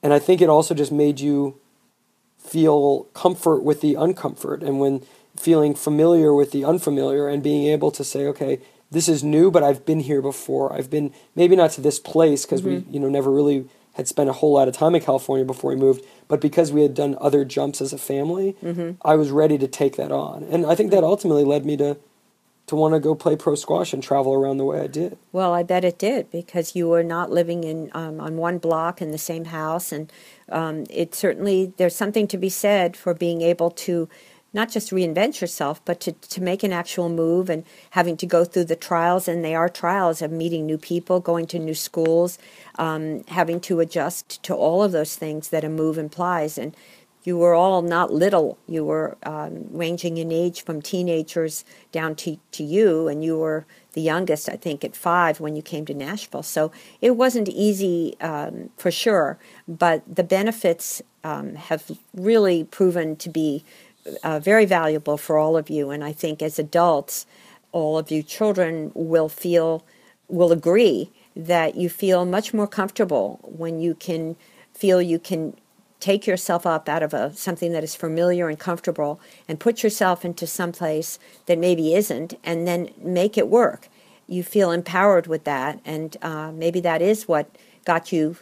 And 0.04 0.14
I 0.14 0.20
think 0.20 0.42
it 0.42 0.50
also 0.50 0.76
just 0.76 0.92
made 0.92 1.20
you 1.20 1.58
feel 2.38 3.04
comfort 3.14 3.64
with 3.64 3.82
the 3.82 3.94
uncomfort 3.94 4.62
and 4.62 4.80
when 4.80 5.04
feeling 5.38 5.74
familiar 5.74 6.34
with 6.34 6.52
the 6.52 6.66
unfamiliar 6.66 7.30
and 7.30 7.42
being 7.42 7.68
able 7.68 7.90
to 7.92 8.04
say, 8.04 8.26
okay, 8.26 8.60
this 8.92 9.08
is 9.08 9.24
new, 9.24 9.50
but 9.50 9.64
I've 9.64 9.86
been 9.86 10.02
here 10.02 10.22
before. 10.22 10.74
I've 10.74 10.90
been 10.90 11.14
maybe 11.36 11.56
not 11.56 11.72
to 11.72 11.82
this 11.82 12.00
place 12.00 12.46
because 12.46 12.62
we, 12.62 12.86
you 12.90 13.00
know, 13.00 13.10
never 13.10 13.32
really 13.32 13.68
had 13.94 14.08
spent 14.08 14.30
a 14.30 14.34
whole 14.34 14.54
lot 14.54 14.68
of 14.68 14.74
time 14.76 14.96
in 14.96 15.02
California 15.02 15.46
before 15.46 15.72
we 15.72 15.76
moved, 15.76 16.06
but 16.28 16.40
because 16.40 16.72
we 16.72 16.82
had 16.82 16.94
done 16.94 17.18
other 17.20 17.44
jumps 17.44 17.82
as 17.82 17.92
a 17.94 17.98
family, 17.98 18.56
I 19.04 19.16
was 19.16 19.32
ready 19.32 19.58
to 19.58 19.68
take 19.68 19.96
that 19.98 20.12
on. 20.12 20.44
And 20.44 20.66
I 20.66 20.76
think 20.76 20.92
that 20.92 21.04
ultimately 21.04 21.44
led 21.44 21.66
me 21.66 21.78
to 21.78 21.98
to 22.68 22.76
want 22.78 22.94
to 22.94 23.02
go 23.02 23.14
play 23.14 23.36
pro 23.36 23.54
squash 23.56 23.92
and 23.92 24.02
travel 24.02 24.34
around 24.34 24.56
the 24.56 24.64
way 24.64 24.80
I 24.80 24.88
did. 24.88 25.18
Well, 25.34 25.54
I 25.54 25.62
bet 25.62 25.84
it 25.84 26.00
did 26.00 26.32
because 26.32 26.74
you 26.74 26.88
were 26.88 27.04
not 27.04 27.30
living 27.30 27.66
in 27.66 27.92
um, 27.94 28.22
on 28.22 28.38
one 28.38 28.60
block 28.60 29.02
in 29.02 29.12
the 29.12 29.18
same 29.18 29.46
house, 29.46 29.92
and 29.92 30.10
um, 30.48 30.86
it 30.90 31.14
certainly 31.14 31.74
there's 31.76 31.96
something 31.96 32.28
to 32.28 32.38
be 32.38 32.48
said 32.48 32.96
for 32.96 33.14
being 33.14 33.42
able 33.42 33.72
to 33.72 34.08
not 34.54 34.70
just 34.70 34.92
reinvent 34.92 35.40
yourself, 35.40 35.84
but 35.86 36.00
to, 36.02 36.12
to 36.12 36.42
make 36.42 36.64
an 36.64 36.74
actual 36.74 37.10
move 37.10 37.50
and 37.50 37.64
having 37.92 38.18
to 38.18 38.26
go 38.26 38.44
through 38.44 38.66
the 38.66 38.76
trials, 38.76 39.28
and 39.28 39.44
they 39.44 39.56
are 39.56 39.70
trials 39.70 40.22
of 40.22 40.32
meeting 40.32 40.66
new 40.66 40.78
people, 40.78 41.20
going 41.20 41.48
to 41.48 41.60
new 41.60 41.74
schools, 41.74 42.38
um, 42.78 43.24
having 43.30 43.60
to 43.62 43.80
adjust 43.80 44.44
to 44.44 44.54
all 44.54 44.84
of 44.84 44.92
those 44.92 45.16
things 45.16 45.50
that 45.50 45.64
a 45.64 45.70
move 45.70 45.98
implies. 45.98 46.58
And 46.58 46.76
you 47.24 47.38
were 47.38 47.54
all 47.54 47.82
not 47.82 48.12
little. 48.12 48.58
You 48.68 48.84
were 48.84 49.18
um, 49.24 49.68
ranging 49.70 50.18
in 50.18 50.32
age 50.32 50.64
from 50.64 50.82
teenagers 50.82 51.64
down 51.92 52.16
to, 52.16 52.38
to 52.54 52.64
you, 52.64 53.08
and 53.08 53.24
you 53.24 53.38
were 53.38 53.66
the 53.94 54.02
youngest, 54.02 54.50
I 54.50 54.56
think, 54.56 54.84
at 54.84 54.96
five 54.96 55.40
when 55.40 55.56
you 55.56 55.62
came 55.62 55.86
to 55.86 55.94
Nashville. 55.94 56.44
So 56.44 56.72
it 57.00 57.12
wasn't 57.12 57.48
easy 57.48 58.16
um, 58.22 58.70
for 58.76 58.90
sure, 58.90 59.38
but 59.68 60.04
the 60.14 60.24
benefits 60.24 61.02
um, 61.24 61.56
have 61.56 61.92
really 62.14 62.64
proven 62.64 63.16
to 63.18 63.30
be 63.30 63.64
uh, 64.24 64.40
very 64.40 64.66
valuable 64.66 65.18
for 65.18 65.38
all 65.38 65.58
of 65.58 65.70
you. 65.70 65.90
And 65.90 66.04
I 66.04 66.12
think 66.12 66.42
as 66.42 66.60
adults, 66.60 67.26
all 67.72 67.98
of 67.98 68.12
you 68.12 68.24
children 68.24 68.92
will 68.94 69.30
feel, 69.30 69.84
will 70.28 70.52
agree 70.52 71.12
that 71.36 71.76
you 71.76 71.90
feel 71.90 72.26
much 72.26 72.54
more 72.54 72.68
comfortable 72.68 73.40
when 73.44 73.80
you 73.80 73.96
can 73.96 74.36
feel 74.74 75.02
you 75.02 75.20
can 75.20 75.56
take 76.00 76.26
yourself 76.26 76.66
up 76.66 76.90
out 76.90 77.04
of 77.04 77.14
a 77.14 77.34
something 77.36 77.72
that 77.72 77.84
is 77.84 77.96
familiar 77.96 78.50
and 78.50 78.60
comfortable 78.60 79.22
and 79.48 79.60
put 79.60 79.84
yourself 79.84 80.26
into 80.26 80.48
some 80.48 80.72
place 80.72 81.20
that 81.46 81.60
maybe 81.60 81.94
isn't 81.94 82.34
and 82.44 82.68
then 82.68 82.90
make 82.98 83.38
it 83.38 83.48
work 83.48 83.88
you 84.28 84.44
feel 84.44 84.72
empowered 84.72 85.28
with 85.28 85.44
that 85.44 85.80
and 85.86 86.18
uh, 86.24 86.52
maybe 86.52 86.80
that 86.80 87.02
is 87.02 87.28
what 87.28 87.56
got 87.86 88.12
you 88.12 88.36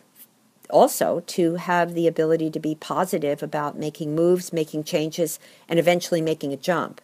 also 0.69 1.21
to 1.21 1.55
have 1.55 1.93
the 1.93 2.07
ability 2.07 2.49
to 2.49 2.59
be 2.59 2.75
positive 2.75 3.41
about 3.41 3.77
making 3.77 4.15
moves 4.15 4.53
making 4.53 4.83
changes 4.83 5.39
and 5.67 5.79
eventually 5.79 6.21
making 6.21 6.53
a 6.53 6.57
jump 6.57 7.01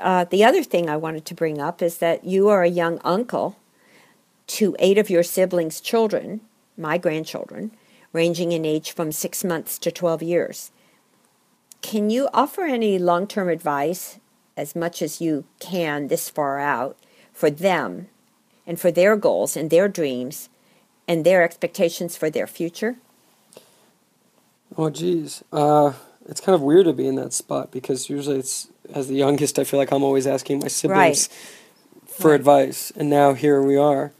uh, 0.00 0.24
the 0.24 0.44
other 0.44 0.62
thing 0.62 0.88
i 0.88 0.96
wanted 0.96 1.24
to 1.24 1.34
bring 1.34 1.60
up 1.60 1.82
is 1.82 1.98
that 1.98 2.24
you 2.24 2.48
are 2.48 2.62
a 2.62 2.68
young 2.68 3.00
uncle 3.04 3.56
to 4.46 4.76
eight 4.78 4.98
of 4.98 5.10
your 5.10 5.22
siblings 5.22 5.80
children 5.80 6.40
my 6.76 6.98
grandchildren 6.98 7.70
ranging 8.14 8.52
in 8.52 8.64
age 8.64 8.92
from 8.92 9.12
six 9.12 9.44
months 9.44 9.78
to 9.78 9.90
12 9.90 10.22
years. 10.22 10.70
Can 11.82 12.08
you 12.08 12.30
offer 12.32 12.62
any 12.62 12.98
long 12.98 13.26
term 13.26 13.50
advice, 13.50 14.18
as 14.56 14.74
much 14.74 15.02
as 15.02 15.20
you 15.20 15.44
can 15.58 16.08
this 16.08 16.30
far 16.30 16.58
out, 16.58 16.96
for 17.32 17.50
them 17.50 18.06
and 18.66 18.80
for 18.80 18.90
their 18.90 19.16
goals 19.16 19.56
and 19.56 19.68
their 19.68 19.88
dreams 19.88 20.48
and 21.06 21.24
their 21.24 21.42
expectations 21.42 22.16
for 22.16 22.30
their 22.30 22.46
future? 22.46 22.96
Oh, 24.76 24.90
geez. 24.90 25.42
Uh, 25.52 25.92
it's 26.28 26.40
kind 26.40 26.54
of 26.54 26.62
weird 26.62 26.86
to 26.86 26.92
be 26.92 27.06
in 27.06 27.14
that 27.16 27.32
spot 27.32 27.70
because 27.70 28.08
usually 28.10 28.38
it's, 28.38 28.68
as 28.92 29.08
the 29.08 29.14
youngest, 29.14 29.58
I 29.58 29.64
feel 29.64 29.78
like 29.78 29.92
I'm 29.92 30.02
always 30.02 30.26
asking 30.26 30.60
my 30.60 30.68
siblings 30.68 31.28
for 32.06 32.30
Right. 32.30 32.36
advice. 32.40 32.92
And 32.96 33.08
now 33.10 33.34
here 33.34 33.62
we 33.62 33.76
are. 33.76 34.12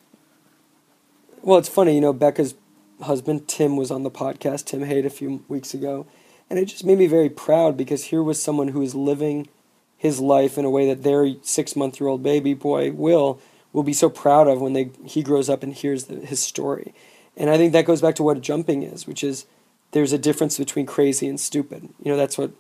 Well, 1.43 1.59
it's 1.59 1.69
funny, 1.69 1.95
you 1.95 2.01
know, 2.01 2.13
Becca's 2.13 2.55
husband, 3.03 3.49
Tim, 3.49 3.77
was 3.77 3.91
on 3.91 4.03
the 4.03 4.11
podcast, 4.11 4.67
Tim 4.67 4.83
Haight, 4.83 5.05
a 5.05 5.11
few 5.11 5.45
weeks 5.49 5.75
ago. 5.75 6.07
And 6.49 6.59
it 6.59 6.67
just 6.67 6.85
made 6.85 6.99
me 6.99 7.07
very 7.07 7.29
proud 7.29 7.77
because 7.77 8.05
here 8.05 8.23
was 8.23 8.41
someone 8.43 8.69
who 8.69 8.83
is 8.83 8.95
living 8.95 9.49
his 9.97 10.21
life 10.21 10.57
in 10.59 10.65
a 10.65 10.71
way 10.71 10.87
that 10.89 11.03
their 11.03 11.35
six 11.43 11.75
month 11.75 12.01
year 12.01 12.09
old 12.09 12.23
baby 12.23 12.55
boy, 12.55 12.93
Will, 12.93 13.41
will 13.75 13.83
be 13.83 13.93
so 13.93 14.09
proud 14.09 14.49
of 14.49 14.63
when 14.63 14.73
they, 14.73 14.91
he 15.05 15.23
grows 15.23 15.51
up 15.51 15.63
and 15.63 15.75
hears 15.75 16.05
the, 16.05 16.15
his 16.21 16.41
story. 16.41 16.95
And 17.37 17.51
I 17.51 17.59
think 17.59 17.73
that 17.73 17.85
goes 17.85 18.01
back 18.01 18.15
to 18.15 18.23
what 18.23 18.41
jumping 18.41 18.83
is, 18.85 19.07
which 19.07 19.23
is 19.23 19.45
there's 19.91 20.13
a 20.13 20.19
difference 20.19 20.57
between 20.57 20.87
crazy 20.87 21.29
and 21.29 21.39
stupid. 21.39 21.89
You 22.03 22.13
know, 22.13 22.17
that's 22.17 22.39
what 22.39 22.53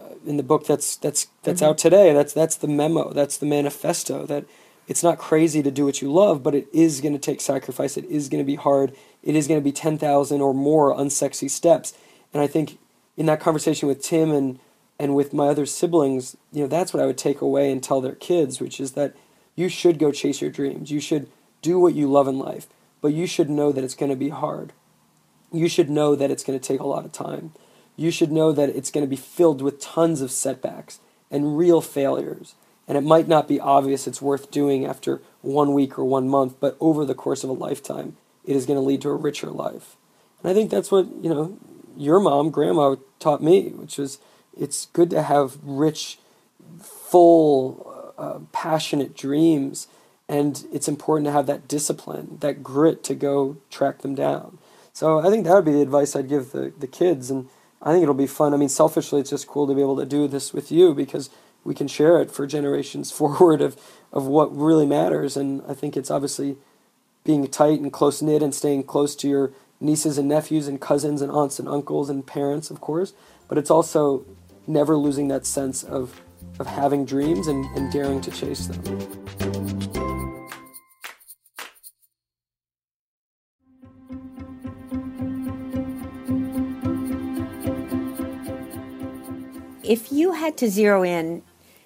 uh, 0.00 0.14
in 0.26 0.38
the 0.38 0.42
book 0.42 0.66
that's 0.66 0.96
that's 0.96 1.28
that's 1.42 1.62
out 1.62 1.78
today. 1.78 2.12
That's 2.12 2.32
that's 2.32 2.56
the 2.56 2.66
memo. 2.66 3.12
That's 3.12 3.36
the 3.36 3.46
manifesto. 3.46 4.24
That 4.24 4.46
it's 4.86 5.02
not 5.02 5.18
crazy 5.18 5.62
to 5.62 5.70
do 5.70 5.84
what 5.84 6.00
you 6.00 6.10
love, 6.10 6.42
but 6.42 6.54
it 6.54 6.66
is 6.72 7.02
going 7.02 7.12
to 7.12 7.18
take 7.18 7.42
sacrifice. 7.42 7.98
It 7.98 8.06
is 8.06 8.30
going 8.30 8.42
to 8.42 8.46
be 8.46 8.56
hard. 8.56 8.96
It 9.22 9.36
is 9.36 9.46
going 9.46 9.60
to 9.60 9.64
be 9.64 9.72
ten 9.72 9.98
thousand 9.98 10.40
or 10.40 10.54
more 10.54 10.94
unsexy 10.94 11.50
steps. 11.50 11.92
And 12.32 12.42
I 12.42 12.46
think 12.46 12.78
in 13.18 13.26
that 13.26 13.40
conversation 13.40 13.88
with 13.88 14.02
Tim 14.02 14.32
and 14.32 14.58
and 14.98 15.14
with 15.14 15.34
my 15.34 15.48
other 15.48 15.66
siblings, 15.66 16.36
you 16.50 16.62
know, 16.62 16.68
that's 16.68 16.94
what 16.94 17.02
I 17.02 17.06
would 17.06 17.18
take 17.18 17.42
away 17.42 17.70
and 17.70 17.82
tell 17.82 18.00
their 18.00 18.14
kids, 18.14 18.58
which 18.60 18.80
is 18.80 18.92
that 18.92 19.14
you 19.58 19.68
should 19.68 19.98
go 19.98 20.12
chase 20.12 20.40
your 20.40 20.52
dreams. 20.52 20.92
You 20.92 21.00
should 21.00 21.28
do 21.62 21.80
what 21.80 21.94
you 21.94 22.08
love 22.08 22.28
in 22.28 22.38
life, 22.38 22.68
but 23.00 23.12
you 23.12 23.26
should 23.26 23.50
know 23.50 23.72
that 23.72 23.82
it's 23.82 23.96
going 23.96 24.10
to 24.10 24.16
be 24.16 24.28
hard. 24.28 24.72
You 25.52 25.68
should 25.68 25.90
know 25.90 26.14
that 26.14 26.30
it's 26.30 26.44
going 26.44 26.56
to 26.56 26.64
take 26.64 26.78
a 26.78 26.86
lot 26.86 27.04
of 27.04 27.10
time. 27.10 27.52
You 27.96 28.12
should 28.12 28.30
know 28.30 28.52
that 28.52 28.68
it's 28.68 28.92
going 28.92 29.04
to 29.04 29.10
be 29.10 29.16
filled 29.16 29.60
with 29.60 29.80
tons 29.80 30.20
of 30.20 30.30
setbacks 30.30 31.00
and 31.28 31.58
real 31.58 31.80
failures. 31.80 32.54
And 32.86 32.96
it 32.96 33.02
might 33.02 33.26
not 33.26 33.48
be 33.48 33.58
obvious 33.58 34.06
it's 34.06 34.22
worth 34.22 34.52
doing 34.52 34.86
after 34.86 35.20
one 35.42 35.74
week 35.74 35.98
or 35.98 36.04
one 36.04 36.28
month, 36.28 36.60
but 36.60 36.76
over 36.78 37.04
the 37.04 37.16
course 37.16 37.42
of 37.42 37.50
a 37.50 37.52
lifetime, 37.52 38.16
it 38.44 38.54
is 38.54 38.64
going 38.64 38.78
to 38.78 38.86
lead 38.86 39.02
to 39.02 39.10
a 39.10 39.16
richer 39.16 39.50
life. 39.50 39.96
And 40.40 40.52
I 40.52 40.54
think 40.54 40.70
that's 40.70 40.92
what, 40.92 41.06
you 41.20 41.28
know, 41.28 41.58
your 41.96 42.20
mom, 42.20 42.50
grandma 42.50 42.94
taught 43.18 43.42
me, 43.42 43.70
which 43.70 43.98
was 43.98 44.18
it's 44.56 44.86
good 44.92 45.10
to 45.10 45.22
have 45.22 45.58
rich, 45.64 46.20
full, 46.80 47.97
uh, 48.18 48.40
passionate 48.52 49.16
dreams. 49.16 49.86
And 50.28 50.66
it's 50.72 50.88
important 50.88 51.26
to 51.26 51.32
have 51.32 51.46
that 51.46 51.68
discipline, 51.68 52.36
that 52.40 52.62
grit 52.62 53.02
to 53.04 53.14
go 53.14 53.56
track 53.70 54.02
them 54.02 54.14
down. 54.14 54.58
So 54.92 55.20
I 55.20 55.30
think 55.30 55.44
that 55.44 55.54
would 55.54 55.64
be 55.64 55.72
the 55.72 55.80
advice 55.80 56.14
I'd 56.14 56.28
give 56.28 56.52
the, 56.52 56.72
the 56.78 56.86
kids. 56.86 57.30
And 57.30 57.48
I 57.80 57.92
think 57.92 58.02
it'll 58.02 58.14
be 58.14 58.26
fun. 58.26 58.52
I 58.52 58.56
mean, 58.56 58.68
selfishly, 58.68 59.20
it's 59.20 59.30
just 59.30 59.46
cool 59.46 59.66
to 59.66 59.74
be 59.74 59.80
able 59.80 59.96
to 59.96 60.04
do 60.04 60.28
this 60.28 60.52
with 60.52 60.70
you 60.70 60.92
because 60.92 61.30
we 61.64 61.74
can 61.74 61.88
share 61.88 62.20
it 62.20 62.30
for 62.30 62.46
generations 62.46 63.10
forward 63.18 63.62
of, 63.62 63.80
of 64.12 64.26
what 64.26 64.54
really 64.54 64.86
matters. 64.86 65.36
And 65.36 65.62
I 65.68 65.74
think 65.74 65.96
it's 65.96 66.10
obviously 66.10 66.56
being 67.24 67.46
tight 67.46 67.80
and 67.80 67.92
close 67.92 68.20
knit 68.20 68.42
and 68.42 68.54
staying 68.54 68.84
close 68.84 69.14
to 69.16 69.28
your 69.28 69.52
nieces 69.80 70.18
and 70.18 70.28
nephews 70.28 70.66
and 70.66 70.80
cousins 70.80 71.22
and 71.22 71.30
aunts 71.30 71.58
and 71.58 71.68
uncles 71.68 72.10
and 72.10 72.26
parents, 72.26 72.70
of 72.70 72.80
course. 72.80 73.12
But 73.48 73.58
it's 73.58 73.70
also 73.70 74.24
never 74.66 74.96
losing 74.96 75.28
that 75.28 75.46
sense 75.46 75.82
of, 75.82 76.20
of 76.58 76.66
having 76.66 77.04
dreams 77.04 77.46
and, 77.46 77.64
and 77.76 77.92
daring 77.92 78.20
to 78.20 78.30
chase 78.30 78.66
them. 78.66 78.82
If 89.84 90.12
you 90.12 90.32
had 90.32 90.58
to 90.58 90.68
zero 90.68 91.02
in, 91.02 91.42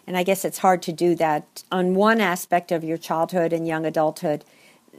and 0.08 0.16
I 0.16 0.24
guess 0.24 0.44
it's 0.44 0.58
hard 0.58 0.82
to 0.82 0.92
do 0.92 1.14
that, 1.14 1.62
on 1.70 1.94
one 1.94 2.20
aspect 2.20 2.72
of 2.72 2.82
your 2.82 2.98
childhood 2.98 3.52
and 3.52 3.66
young 3.66 3.86
adulthood 3.86 4.44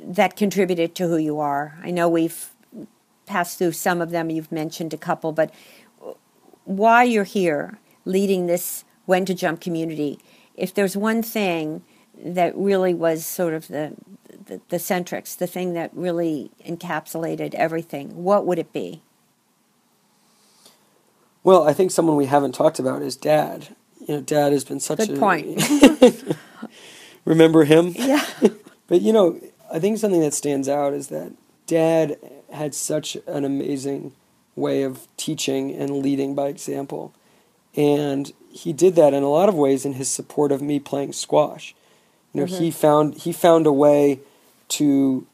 that 0.01 0.37
contributed 0.37 0.95
to 0.95 1.07
who 1.07 1.17
you 1.17 1.39
are, 1.39 1.77
I 1.83 1.91
know 1.91 2.07
we've 2.07 2.51
passed 3.25 3.57
through 3.57 3.73
some 3.73 4.01
of 4.01 4.11
them, 4.11 4.29
you've 4.29 4.51
mentioned 4.51 4.93
a 4.93 4.97
couple, 4.97 5.33
but 5.33 5.53
why 6.63 7.03
you're 7.03 7.25
here 7.25 7.77
leading 8.05 8.47
this 8.47 8.85
when 9.05 9.25
to 9.25 9.33
jump 9.33 9.61
community, 9.61 10.19
if 10.55 10.73
there's 10.73 10.95
one 10.95 11.21
thing 11.23 11.83
that 12.23 12.55
really 12.55 12.93
was 12.93 13.25
sort 13.25 13.53
of 13.53 13.67
the, 13.67 13.93
the, 14.45 14.61
the 14.69 14.77
centrix, 14.77 15.37
the 15.37 15.47
thing 15.47 15.73
that 15.73 15.89
really 15.93 16.51
encapsulated 16.65 17.53
everything, 17.55 18.23
what 18.23 18.45
would 18.45 18.59
it 18.59 18.71
be? 18.71 19.01
Well, 21.43 21.67
I 21.67 21.73
think 21.73 21.91
someone 21.91 22.15
we 22.15 22.27
haven't 22.27 22.53
talked 22.53 22.79
about 22.79 23.01
is 23.01 23.15
dad. 23.17 23.69
you 24.07 24.15
know, 24.15 24.21
Dad 24.21 24.53
has 24.53 24.63
been 24.63 24.79
such 24.79 24.99
a 25.01 25.07
Good 25.07 25.17
a 25.17 25.19
point. 25.19 26.37
remember 27.25 27.63
him. 27.65 27.93
Yeah. 27.97 28.25
But 28.87 29.01
you 29.01 29.13
know, 29.13 29.39
I 29.73 29.79
think 29.79 29.97
something 29.97 30.19
that 30.19 30.33
stands 30.33 30.67
out 30.67 30.93
is 30.93 31.07
that 31.07 31.31
Dad 31.67 32.17
had 32.51 32.75
such 32.75 33.15
an 33.25 33.45
amazing 33.45 34.11
way 34.57 34.83
of 34.83 35.07
teaching 35.15 35.71
and 35.73 35.97
leading 36.03 36.35
by 36.35 36.47
example, 36.49 37.13
and 37.75 38.31
he 38.49 38.71
did 38.73 38.95
that 38.95 39.13
in 39.13 39.23
a 39.23 39.29
lot 39.29 39.49
of 39.49 39.55
ways 39.55 39.85
in 39.85 39.93
his 39.93 40.09
support 40.09 40.51
of 40.51 40.61
me 40.61 40.79
playing 40.79 41.13
squash. 41.13 41.75
You 42.33 42.41
know, 42.41 42.45
he 42.45 42.69
mm-hmm. 42.69 42.79
found 42.79 43.15
he 43.15 43.31
found 43.31 43.65
a 43.65 43.71
way 43.71 44.19
to 44.69 45.25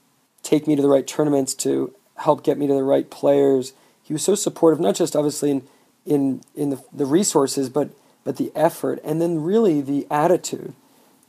take 0.44 0.68
me 0.68 0.76
to 0.76 0.82
the 0.82 0.88
right 0.90 1.06
tournaments 1.06 1.54
to 1.56 1.94
help 2.18 2.44
get 2.44 2.58
me 2.58 2.68
to 2.68 2.74
the 2.74 2.84
right 2.84 3.10
players. 3.10 3.74
He 4.02 4.14
was 4.14 4.24
so 4.24 4.36
supportive, 4.36 4.80
not 4.80 4.96
just 4.96 5.16
obviously 5.16 5.52
in 5.52 5.68
in 6.06 6.42
in 6.56 6.70
the 6.70 6.84
the 6.94 7.06
resources, 7.06 7.70
but 7.70 7.90
but 8.24 8.38
the 8.38 8.52
effort 8.56 9.00
and 9.04 9.22
then 9.22 9.44
really 9.44 9.82
the 9.82 10.08
attitude. 10.10 10.74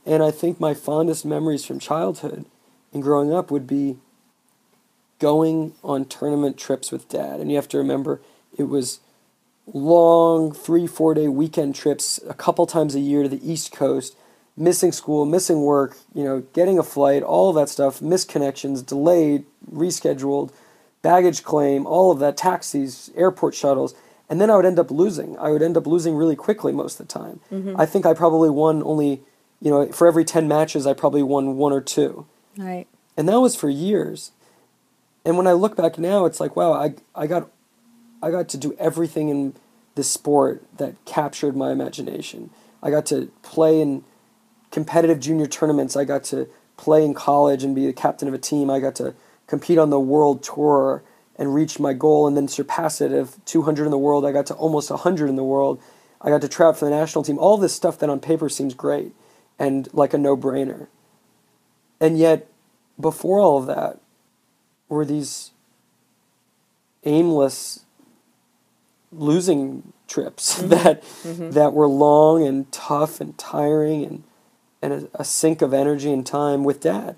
And 0.05 0.23
I 0.23 0.31
think 0.31 0.59
my 0.59 0.73
fondest 0.73 1.25
memories 1.25 1.63
from 1.63 1.79
childhood 1.79 2.45
and 2.93 3.03
growing 3.03 3.31
up 3.31 3.51
would 3.51 3.67
be 3.67 3.97
going 5.19 5.73
on 5.83 6.05
tournament 6.05 6.57
trips 6.57 6.91
with 6.91 7.07
dad. 7.07 7.39
And 7.39 7.49
you 7.49 7.55
have 7.55 7.69
to 7.69 7.77
remember 7.77 8.19
it 8.57 8.63
was 8.63 8.99
long 9.67 10.51
three, 10.51 10.87
four 10.87 11.13
day 11.13 11.27
weekend 11.27 11.75
trips 11.75 12.19
a 12.27 12.33
couple 12.33 12.65
times 12.65 12.95
a 12.95 12.99
year 12.99 13.23
to 13.23 13.29
the 13.29 13.49
East 13.49 13.71
Coast, 13.71 14.15
missing 14.57 14.91
school, 14.91 15.25
missing 15.25 15.61
work, 15.63 15.97
you 16.13 16.23
know, 16.23 16.41
getting 16.53 16.77
a 16.77 16.83
flight, 16.83 17.23
all 17.23 17.49
of 17.49 17.55
that 17.55 17.69
stuff, 17.69 18.01
missed 18.01 18.29
connections, 18.29 18.81
delayed, 18.81 19.45
rescheduled, 19.71 20.51
baggage 21.01 21.43
claim, 21.43 21.85
all 21.85 22.11
of 22.11 22.19
that, 22.19 22.37
taxis, 22.37 23.11
airport 23.15 23.55
shuttles. 23.55 23.95
And 24.29 24.39
then 24.39 24.49
I 24.49 24.55
would 24.55 24.65
end 24.65 24.79
up 24.79 24.91
losing. 24.91 25.37
I 25.37 25.49
would 25.49 25.61
end 25.61 25.75
up 25.75 25.85
losing 25.85 26.15
really 26.15 26.35
quickly 26.35 26.71
most 26.71 26.99
of 26.99 27.07
the 27.07 27.13
time. 27.13 27.41
Mm-hmm. 27.51 27.79
I 27.79 27.85
think 27.85 28.05
I 28.05 28.13
probably 28.13 28.49
won 28.49 28.81
only, 28.83 29.21
you 29.61 29.69
know, 29.69 29.91
for 29.91 30.07
every 30.07 30.23
10 30.23 30.47
matches, 30.47 30.87
I 30.87 30.93
probably 30.93 31.23
won 31.23 31.57
one 31.57 31.73
or 31.73 31.81
two. 31.81 32.25
Right. 32.57 32.87
And 33.17 33.27
that 33.27 33.41
was 33.41 33.55
for 33.55 33.69
years. 33.69 34.31
And 35.25 35.37
when 35.37 35.47
I 35.47 35.51
look 35.51 35.75
back 35.75 35.99
now, 35.99 36.25
it's 36.25 36.39
like, 36.39 36.55
wow, 36.55 36.71
I, 36.71 36.93
I 37.13 37.27
got 37.27 37.49
I 38.21 38.31
got 38.31 38.49
to 38.49 38.57
do 38.57 38.75
everything 38.79 39.29
in 39.29 39.55
this 39.95 40.09
sport 40.09 40.63
that 40.77 40.95
captured 41.05 41.55
my 41.55 41.71
imagination. 41.71 42.49
I 42.81 42.89
got 42.89 43.05
to 43.07 43.31
play 43.41 43.81
in 43.81 44.03
competitive 44.71 45.19
junior 45.19 45.47
tournaments. 45.47 45.95
I 45.95 46.05
got 46.05 46.23
to 46.25 46.47
play 46.77 47.03
in 47.03 47.13
college 47.13 47.63
and 47.63 47.75
be 47.75 47.85
the 47.85 47.93
captain 47.93 48.27
of 48.27 48.33
a 48.33 48.39
team. 48.39 48.69
I 48.69 48.79
got 48.79 48.95
to 48.95 49.13
compete 49.47 49.77
on 49.77 49.89
the 49.89 49.99
world 49.99 50.43
tour 50.43 51.03
and 51.35 51.53
reach 51.53 51.79
my 51.79 51.93
goal 51.93 52.27
and 52.27 52.37
then 52.37 52.47
surpass 52.47 53.01
it 53.01 53.11
of 53.11 53.43
200 53.45 53.85
in 53.85 53.91
the 53.91 53.97
world. 53.97 54.25
I 54.25 54.31
got 54.31 54.45
to 54.47 54.53
almost 54.55 54.89
100 54.89 55.29
in 55.29 55.35
the 55.35 55.43
world. 55.43 55.81
I 56.21 56.29
got 56.29 56.41
to 56.41 56.47
try 56.47 56.67
out 56.67 56.77
for 56.77 56.85
the 56.85 56.91
national 56.91 57.23
team. 57.23 57.37
All 57.37 57.57
this 57.57 57.73
stuff 57.73 57.99
that 57.99 58.09
on 58.09 58.19
paper 58.19 58.47
seems 58.49 58.73
great 58.73 59.13
and 59.57 59.87
like 59.93 60.13
a 60.13 60.17
no-brainer. 60.17 60.87
And 61.99 62.17
yet, 62.17 62.47
before 62.99 63.39
all 63.39 63.57
of 63.57 63.67
that, 63.67 63.99
were 64.87 65.05
these 65.05 65.51
aimless 67.03 67.85
losing 69.11 69.93
trips 70.07 70.59
mm-hmm. 70.59 70.69
that 70.69 71.03
mm-hmm. 71.03 71.51
that 71.51 71.73
were 71.73 71.87
long 71.87 72.45
and 72.45 72.71
tough 72.71 73.21
and 73.21 73.37
tiring 73.37 74.05
and 74.05 74.23
and 74.81 74.93
a, 74.93 75.21
a 75.21 75.23
sink 75.23 75.61
of 75.61 75.73
energy 75.73 76.11
and 76.11 76.25
time 76.25 76.63
with 76.63 76.81
dad. 76.81 77.15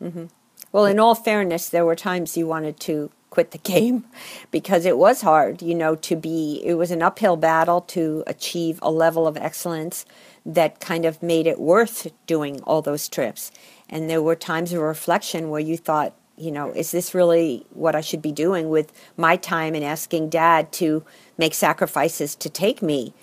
Mm-hmm. 0.00 0.26
Well, 0.70 0.86
in 0.86 0.98
all 0.98 1.14
fairness, 1.14 1.68
there 1.68 1.84
were 1.84 1.96
times 1.96 2.36
you 2.36 2.46
wanted 2.46 2.80
to 2.80 3.10
quit 3.30 3.50
the 3.50 3.58
game 3.72 4.04
because 4.50 4.86
it 4.86 4.96
was 4.96 5.22
hard, 5.22 5.62
you 5.62 5.74
know, 5.74 5.96
to 5.96 6.16
be, 6.16 6.62
it 6.64 6.74
was 6.74 6.90
an 6.90 7.02
uphill 7.02 7.36
battle 7.36 7.80
to 7.80 8.22
achieve 8.26 8.78
a 8.82 8.90
level 8.90 9.26
of 9.26 9.36
excellence 9.36 10.04
that 10.44 10.80
kind 10.80 11.04
of 11.04 11.22
made 11.22 11.46
it 11.46 11.60
worth 11.60 12.10
doing 12.26 12.60
all 12.62 12.82
those 12.82 13.08
trips. 13.08 13.50
And 13.88 14.08
there 14.08 14.22
were 14.22 14.36
times 14.36 14.72
of 14.72 14.80
reflection 14.80 15.50
where 15.50 15.60
you 15.60 15.76
thought, 15.76 16.14
you 16.42 16.50
know, 16.50 16.72
is 16.72 16.90
this 16.90 17.14
really 17.14 17.64
what 17.70 17.94
I 17.94 18.00
should 18.00 18.20
be 18.20 18.32
doing 18.32 18.68
with 18.68 18.92
my 19.16 19.36
time 19.36 19.76
and 19.76 19.84
asking 19.84 20.28
dad 20.28 20.72
to 20.72 21.04
make 21.38 21.54
sacrifices 21.54 22.34
to 22.34 22.50
take 22.50 22.82
me 22.82 23.14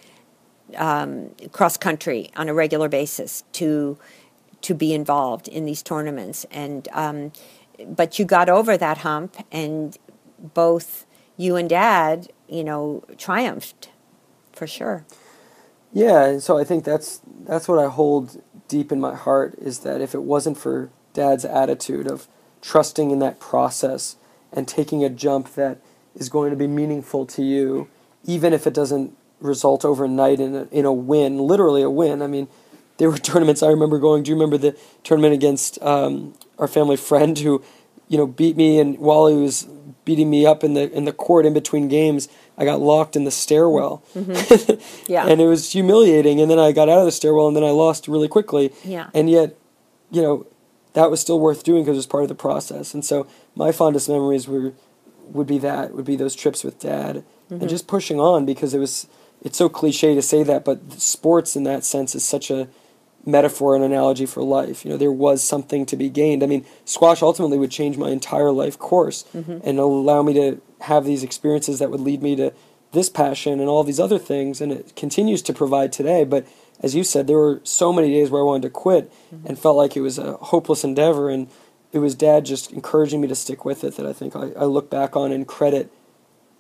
um, 0.78 1.32
cross 1.52 1.76
country 1.76 2.32
on 2.38 2.48
a 2.48 2.54
regular 2.54 2.88
basis 2.88 3.44
to 3.54 3.98
to 4.62 4.74
be 4.74 4.94
involved 4.94 5.50
in 5.50 5.66
these 5.66 5.84
tournaments? 5.84 6.46
And 6.50 6.88
um, 6.94 7.34
but 7.86 8.20
you 8.20 8.24
got 8.24 8.48
over 8.48 8.78
that 8.78 9.00
hump 9.00 9.36
and 9.52 9.98
both 10.40 11.06
you 11.36 11.58
and 11.58 11.70
dad 11.70 12.30
you 12.48 12.64
know 12.64 13.04
triumphed 13.18 13.90
for 14.54 14.66
sure. 14.66 15.06
Yeah, 15.92 16.24
and 16.26 16.42
so 16.42 16.58
I 16.58 16.64
think 16.64 16.86
that's 16.86 17.20
that's 17.44 17.68
what 17.68 17.80
I 17.80 17.90
hold 17.90 18.42
deep 18.70 18.94
in 18.94 19.02
my 19.02 19.16
heart 19.16 19.56
is 19.58 19.80
that 19.80 20.00
if 20.00 20.16
it 20.16 20.24
wasn't 20.24 20.58
for 20.58 20.90
dad's 21.14 21.44
attitude 21.44 22.08
of 22.08 22.30
trusting 22.62 23.12
in 23.12 23.20
that 23.20 23.40
process 23.40 24.16
and 24.52 24.68
taking 24.68 25.04
a 25.04 25.10
jump 25.10 25.54
that 25.56 25.80
is 26.16 26.30
going 26.30 26.50
to 26.52 26.56
be 26.56 26.68
meaningful 26.68 27.26
to 27.26 27.44
you, 27.44 27.88
even 28.26 28.54
if 28.54 28.66
it 28.68 28.74
doesn't 28.74 29.16
result 29.40 29.86
overnight 29.86 30.40
in 30.40 30.56
a, 30.56 30.64
in 30.72 30.86
a 30.86 30.94
win, 30.94 31.38
literally 31.38 31.82
a 31.82 31.90
win. 31.90 32.22
I 32.22 32.28
mean, 32.28 32.48
there 32.98 33.10
were 33.10 33.18
tournaments 33.30 33.64
I 33.64 33.68
remember 33.68 34.00
going. 34.00 34.24
Do 34.24 34.30
you 34.30 34.36
remember 34.36 34.58
the 34.58 34.78
tournament 35.04 35.34
against 35.34 35.82
um, 35.82 36.34
our 36.58 36.68
family 36.68 36.98
friend 36.98 37.38
who, 37.38 37.64
you 38.08 38.18
know, 38.18 38.28
beat 38.28 38.58
me 38.58 38.80
and 38.80 38.98
while 38.98 39.28
he 39.28 39.36
was 39.36 39.68
beating 40.06 40.30
me 40.30 40.46
up 40.46 40.64
in 40.64 40.74
the 40.74 40.92
in 40.92 41.06
the 41.06 41.14
court 41.14 41.46
in 41.46 41.54
between 41.54 41.88
games, 41.88 42.28
I 42.58 42.66
got 42.66 42.82
locked 42.82 43.16
in 43.16 43.26
the 43.26 43.32
stairwell. 43.32 44.04
Yeah. 45.08 45.26
and 45.28 45.42
it 45.42 45.48
was 45.48 45.72
humiliating. 45.72 46.40
And 46.40 46.50
then 46.52 46.60
I 46.60 46.72
got 46.72 46.90
out 46.90 47.00
of 47.00 47.06
the 47.06 47.12
stairwell, 47.12 47.48
and 47.48 47.56
then 47.56 47.64
I 47.64 47.70
lost 47.72 48.08
really 48.08 48.28
quickly. 48.28 48.72
Yeah. 48.84 49.10
And 49.14 49.30
yet, 49.30 49.56
you 50.12 50.22
know, 50.22 50.48
that 50.94 51.12
was 51.12 51.20
still 51.22 51.40
worth 51.40 51.64
doing 51.64 51.84
because 51.84 51.96
it 51.96 52.00
was 52.00 52.08
part 52.08 52.24
of 52.24 52.30
the 52.30 52.36
process. 52.36 52.94
And 52.94 53.04
so 53.06 53.28
my 53.56 53.72
fondest 53.72 54.10
memories 54.10 54.48
were 54.48 54.74
would 55.26 55.48
be 55.48 55.60
that 55.60 55.94
would 55.94 56.06
be 56.06 56.16
those 56.16 56.36
trips 56.36 56.64
with 56.64 56.80
dad 56.80 57.24
Mm-hmm. 57.50 57.62
and 57.62 57.70
just 57.70 57.88
pushing 57.88 58.20
on 58.20 58.46
because 58.46 58.76
it 58.76 58.80
was 58.80 59.08
it's 59.42 59.58
so 59.58 59.70
cliche 59.70 60.14
to 60.14 60.22
say 60.22 60.44
that 60.44 60.64
but 60.64 60.92
sports 61.02 61.56
in 61.56 61.64
that 61.64 61.84
sense 61.84 62.14
is 62.14 62.24
such 62.24 62.52
a 62.52 62.68
metaphor 63.26 63.74
and 63.76 63.84
analogy 63.84 64.28
for 64.28 64.44
life 64.44 64.86
you 64.86 64.92
know 64.92 64.98
there 64.98 65.12
was 65.12 65.44
something 65.44 65.84
to 65.86 65.96
be 65.98 66.10
gained 66.10 66.44
i 66.44 66.46
mean 66.46 66.64
squash 66.86 67.24
ultimately 67.24 67.58
would 67.58 67.72
change 67.72 67.98
my 67.98 68.10
entire 68.12 68.52
life 68.52 68.78
course 68.78 69.26
Mm-hmm. 69.36 69.60
and 69.64 69.80
allow 69.80 70.22
me 70.22 70.34
to 70.34 70.62
have 70.82 71.06
these 71.06 71.24
experiences 71.24 71.80
that 71.80 71.90
would 71.90 72.00
lead 72.02 72.22
me 72.22 72.36
to 72.36 72.54
this 72.92 73.10
passion 73.10 73.60
and 73.60 73.68
all 73.68 73.84
these 73.84 74.00
other 74.00 74.20
things 74.20 74.62
and 74.62 74.72
it 74.72 74.96
continues 74.96 75.42
to 75.42 75.52
provide 75.54 75.92
today 75.92 76.24
but 76.24 76.46
as 76.82 76.96
you 76.96 77.04
said 77.04 77.28
there 77.28 77.38
were 77.38 77.60
so 77.64 77.92
many 77.94 78.10
days 78.12 78.30
where 78.30 78.42
i 78.42 78.46
wanted 78.46 78.64
to 78.64 78.70
quit 78.70 79.12
Mm-hmm. 79.34 79.48
and 79.48 79.60
felt 79.60 79.78
like 79.78 79.96
it 79.96 80.02
was 80.02 80.18
a 80.18 80.34
hopeless 80.38 80.84
endeavor 80.84 81.30
and 81.30 81.48
it 81.94 82.00
was 82.00 82.16
dad 82.16 82.46
just 82.46 82.72
encouraging 82.72 83.22
me 83.22 83.28
to 83.28 83.36
stick 83.36 83.64
with 83.64 83.84
it 83.84 83.96
that 83.98 84.06
i 84.08 84.14
think 84.14 84.36
i, 84.36 84.50
I 84.58 84.66
look 84.66 84.90
back 84.90 85.16
on 85.16 85.32
and 85.32 85.48
credit 85.48 85.92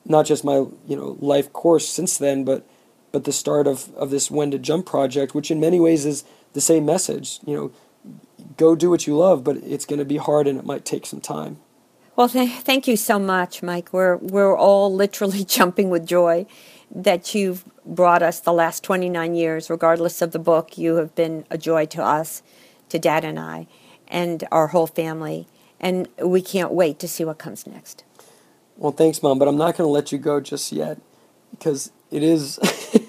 not 0.05 0.25
just 0.25 0.43
my 0.43 0.65
you 0.87 0.95
know 0.95 1.17
life 1.19 1.51
course 1.53 1.87
since 1.87 2.17
then, 2.17 2.43
but 2.43 2.65
but 3.11 3.23
the 3.25 3.31
start 3.33 3.67
of, 3.67 3.93
of 3.95 4.09
this 4.11 4.29
when 4.31 4.51
to 4.51 4.59
jump 4.59 4.85
project, 4.85 5.33
which 5.35 5.51
in 5.51 5.59
many 5.59 5.79
ways 5.79 6.05
is 6.05 6.23
the 6.53 6.61
same 6.61 6.85
message. 6.85 7.39
You 7.45 7.55
know, 7.55 7.71
go 8.57 8.75
do 8.75 8.89
what 8.89 9.07
you 9.07 9.15
love, 9.17 9.43
but 9.43 9.57
it's 9.57 9.85
going 9.85 9.99
to 9.99 10.05
be 10.05 10.17
hard 10.17 10.47
and 10.47 10.57
it 10.59 10.65
might 10.65 10.85
take 10.85 11.05
some 11.05 11.21
time. 11.21 11.57
Well, 12.15 12.29
th- 12.29 12.49
thank 12.61 12.87
you 12.87 12.95
so 12.97 13.19
much, 13.19 13.61
Mike. 13.63 13.91
We're 13.93 14.17
we're 14.17 14.55
all 14.57 14.93
literally 14.93 15.43
jumping 15.57 15.89
with 15.89 16.07
joy 16.07 16.45
that 16.91 17.35
you've 17.35 17.65
brought 17.85 18.23
us 18.23 18.39
the 18.39 18.53
last 18.53 18.83
29 18.83 19.35
years. 19.35 19.69
Regardless 19.69 20.21
of 20.21 20.31
the 20.31 20.39
book, 20.39 20.77
you 20.77 20.95
have 20.95 21.15
been 21.15 21.45
a 21.49 21.57
joy 21.57 21.85
to 21.87 22.03
us, 22.03 22.41
to 22.89 22.99
Dad 22.99 23.23
and 23.23 23.39
I, 23.39 23.67
and 24.07 24.43
our 24.51 24.67
whole 24.67 24.87
family. 24.87 25.47
And 25.79 26.07
we 26.21 26.41
can't 26.41 26.71
wait 26.71 26.99
to 26.99 27.07
see 27.07 27.23
what 27.23 27.37
comes 27.37 27.65
next. 27.65 28.03
Well, 28.77 28.91
thanks, 28.91 29.21
mom, 29.21 29.39
but 29.39 29.47
I'm 29.47 29.57
not 29.57 29.77
going 29.77 29.87
to 29.87 29.91
let 29.91 30.11
you 30.11 30.17
go 30.17 30.39
just 30.39 30.71
yet 30.71 30.99
because 31.51 31.91
it 32.11 32.23
is 32.23 32.59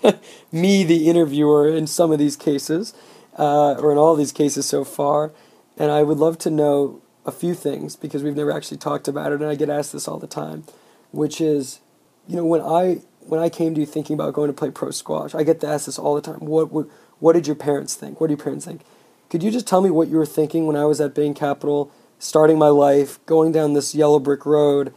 me, 0.52 0.84
the 0.84 1.08
interviewer, 1.08 1.68
in 1.68 1.86
some 1.86 2.12
of 2.12 2.18
these 2.18 2.36
cases, 2.36 2.92
uh, 3.38 3.74
or 3.74 3.92
in 3.92 3.98
all 3.98 4.14
these 4.14 4.32
cases 4.32 4.66
so 4.66 4.84
far. 4.84 5.32
And 5.78 5.90
I 5.90 6.02
would 6.02 6.18
love 6.18 6.38
to 6.38 6.50
know 6.50 7.00
a 7.24 7.32
few 7.32 7.54
things 7.54 7.96
because 7.96 8.22
we've 8.22 8.36
never 8.36 8.52
actually 8.52 8.78
talked 8.78 9.08
about 9.08 9.32
it, 9.32 9.40
and 9.40 9.50
I 9.50 9.54
get 9.54 9.70
asked 9.70 9.92
this 9.92 10.08
all 10.08 10.18
the 10.18 10.26
time, 10.26 10.64
which 11.12 11.40
is, 11.40 11.80
you 12.26 12.36
know, 12.36 12.44
when 12.44 12.60
I 12.60 13.02
when 13.30 13.40
I 13.40 13.48
came 13.48 13.74
to 13.74 13.80
you 13.80 13.86
thinking 13.86 14.14
about 14.14 14.34
going 14.34 14.48
to 14.48 14.54
play 14.54 14.70
pro 14.70 14.90
squash, 14.90 15.34
I 15.34 15.42
get 15.42 15.60
to 15.60 15.68
ask 15.68 15.86
this 15.86 15.98
all 15.98 16.14
the 16.14 16.20
time. 16.20 16.40
What 16.40 16.70
what, 16.72 16.86
what 17.18 17.32
did 17.32 17.46
your 17.46 17.56
parents 17.56 17.94
think? 17.94 18.20
What 18.20 18.28
do 18.28 18.32
your 18.32 18.42
parents 18.42 18.66
think? 18.66 18.82
Could 19.30 19.42
you 19.42 19.50
just 19.50 19.66
tell 19.66 19.80
me 19.80 19.90
what 19.90 20.08
you 20.08 20.16
were 20.16 20.26
thinking 20.26 20.66
when 20.66 20.76
I 20.76 20.84
was 20.84 21.00
at 21.00 21.14
Bain 21.14 21.34
Capital, 21.34 21.90
starting 22.18 22.58
my 22.58 22.68
life, 22.68 23.24
going 23.26 23.52
down 23.52 23.74
this 23.74 23.94
yellow 23.94 24.18
brick 24.18 24.44
road? 24.44 24.92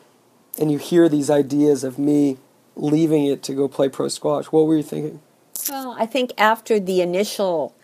and 0.59 0.71
you 0.71 0.77
hear 0.77 1.09
these 1.09 1.29
ideas 1.29 1.83
of 1.83 1.97
me 1.97 2.37
leaving 2.75 3.25
it 3.25 3.43
to 3.43 3.53
go 3.53 3.67
play 3.67 3.89
pro 3.89 4.07
squash. 4.07 4.45
What 4.45 4.65
were 4.65 4.77
you 4.77 4.83
thinking? 4.83 5.21
Well, 5.69 5.95
I 5.97 6.05
think 6.05 6.31
after 6.37 6.79
the 6.79 7.01
initial 7.01 7.75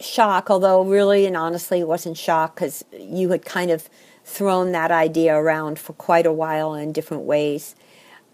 shock, 0.00 0.50
although 0.50 0.84
really 0.84 1.26
and 1.26 1.36
honestly 1.36 1.80
it 1.80 1.88
wasn't 1.88 2.16
shock 2.16 2.56
because 2.56 2.84
you 2.98 3.30
had 3.30 3.44
kind 3.44 3.70
of 3.70 3.88
thrown 4.24 4.72
that 4.72 4.90
idea 4.90 5.34
around 5.34 5.78
for 5.78 5.92
quite 5.92 6.26
a 6.26 6.32
while 6.32 6.74
in 6.74 6.92
different 6.92 7.24
ways. 7.24 7.74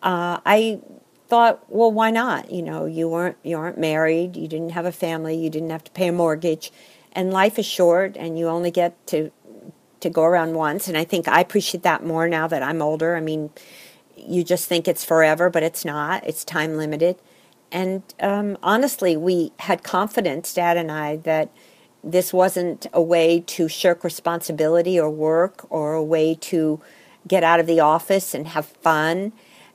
Uh, 0.02 0.40
I 0.46 0.80
thought, 1.30 1.64
well, 1.68 1.90
why 1.90 2.10
not? 2.10 2.50
You 2.50 2.62
know, 2.62 2.84
you 2.84 3.08
weren't 3.08 3.36
you 3.42 3.56
aren't 3.56 3.78
married, 3.78 4.36
you 4.36 4.48
didn't 4.48 4.70
have 4.70 4.84
a 4.84 4.92
family, 4.92 5.36
you 5.36 5.48
didn't 5.48 5.70
have 5.70 5.84
to 5.84 5.90
pay 5.92 6.08
a 6.08 6.12
mortgage, 6.12 6.72
and 7.12 7.32
life 7.32 7.58
is 7.58 7.66
short, 7.66 8.16
and 8.16 8.38
you 8.38 8.48
only 8.48 8.70
get 8.70 9.06
to 9.08 9.30
to 10.00 10.10
go 10.10 10.24
around 10.24 10.54
once. 10.54 10.88
And 10.88 10.98
I 10.98 11.04
think 11.04 11.28
I 11.28 11.40
appreciate 11.40 11.82
that 11.84 12.04
more 12.04 12.28
now 12.28 12.46
that 12.48 12.62
I'm 12.62 12.82
older. 12.82 13.16
I 13.16 13.20
mean, 13.20 13.50
you 14.16 14.44
just 14.44 14.68
think 14.68 14.88
it's 14.88 15.04
forever, 15.04 15.48
but 15.48 15.62
it's 15.62 15.84
not. 15.84 16.26
It's 16.26 16.44
time 16.44 16.76
limited. 16.76 17.16
And 17.72 18.02
um, 18.20 18.58
honestly, 18.62 19.16
we 19.16 19.52
had 19.60 19.82
confidence, 19.82 20.52
Dad 20.52 20.76
and 20.76 20.90
I, 20.90 21.16
that 21.18 21.50
this 22.02 22.32
wasn't 22.32 22.86
a 22.92 23.02
way 23.02 23.40
to 23.40 23.68
shirk 23.68 24.02
responsibility 24.02 24.98
or 24.98 25.10
work 25.10 25.66
or 25.70 25.94
a 25.94 26.02
way 26.02 26.34
to 26.34 26.80
get 27.28 27.44
out 27.44 27.60
of 27.60 27.66
the 27.66 27.78
office 27.78 28.34
and 28.34 28.48
have 28.48 28.66
fun. 28.66 29.32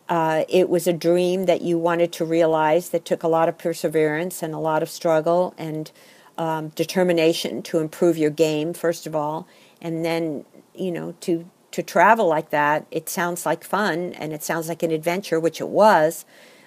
Uh, 0.07 0.43
it 0.49 0.69
was 0.69 0.87
a 0.87 0.93
dream 0.93 1.45
that 1.45 1.61
you 1.61 1.77
wanted 1.77 2.11
to 2.13 2.25
realize 2.25 2.89
that 2.89 3.05
took 3.05 3.23
a 3.23 3.27
lot 3.27 3.49
of 3.49 3.57
perseverance 3.57 4.43
and 4.43 4.53
a 4.53 4.59
lot 4.59 4.83
of 4.83 4.89
struggle 4.89 5.53
and 5.57 5.91
um, 6.37 6.69
determination 6.69 7.63
to 7.63 7.79
improve 7.79 8.17
your 8.17 8.29
game, 8.29 8.73
first 8.73 9.07
of 9.07 9.15
all, 9.15 9.47
and 9.81 10.05
then, 10.05 10.45
you 10.75 10.91
know, 10.91 11.13
to 11.21 11.49
to 11.71 11.83
travel 11.83 12.27
like 12.27 12.51
that. 12.51 12.85
It 12.91 13.09
sounds 13.09 13.45
like 13.45 13.63
fun 13.63 14.13
and 14.13 14.31
it 14.31 14.43
sounds 14.43 14.69
like 14.69 14.81
an 14.83 14.91
adventure, 14.91 15.39
which 15.41 15.59
it 15.59 15.67
was, 15.67 16.25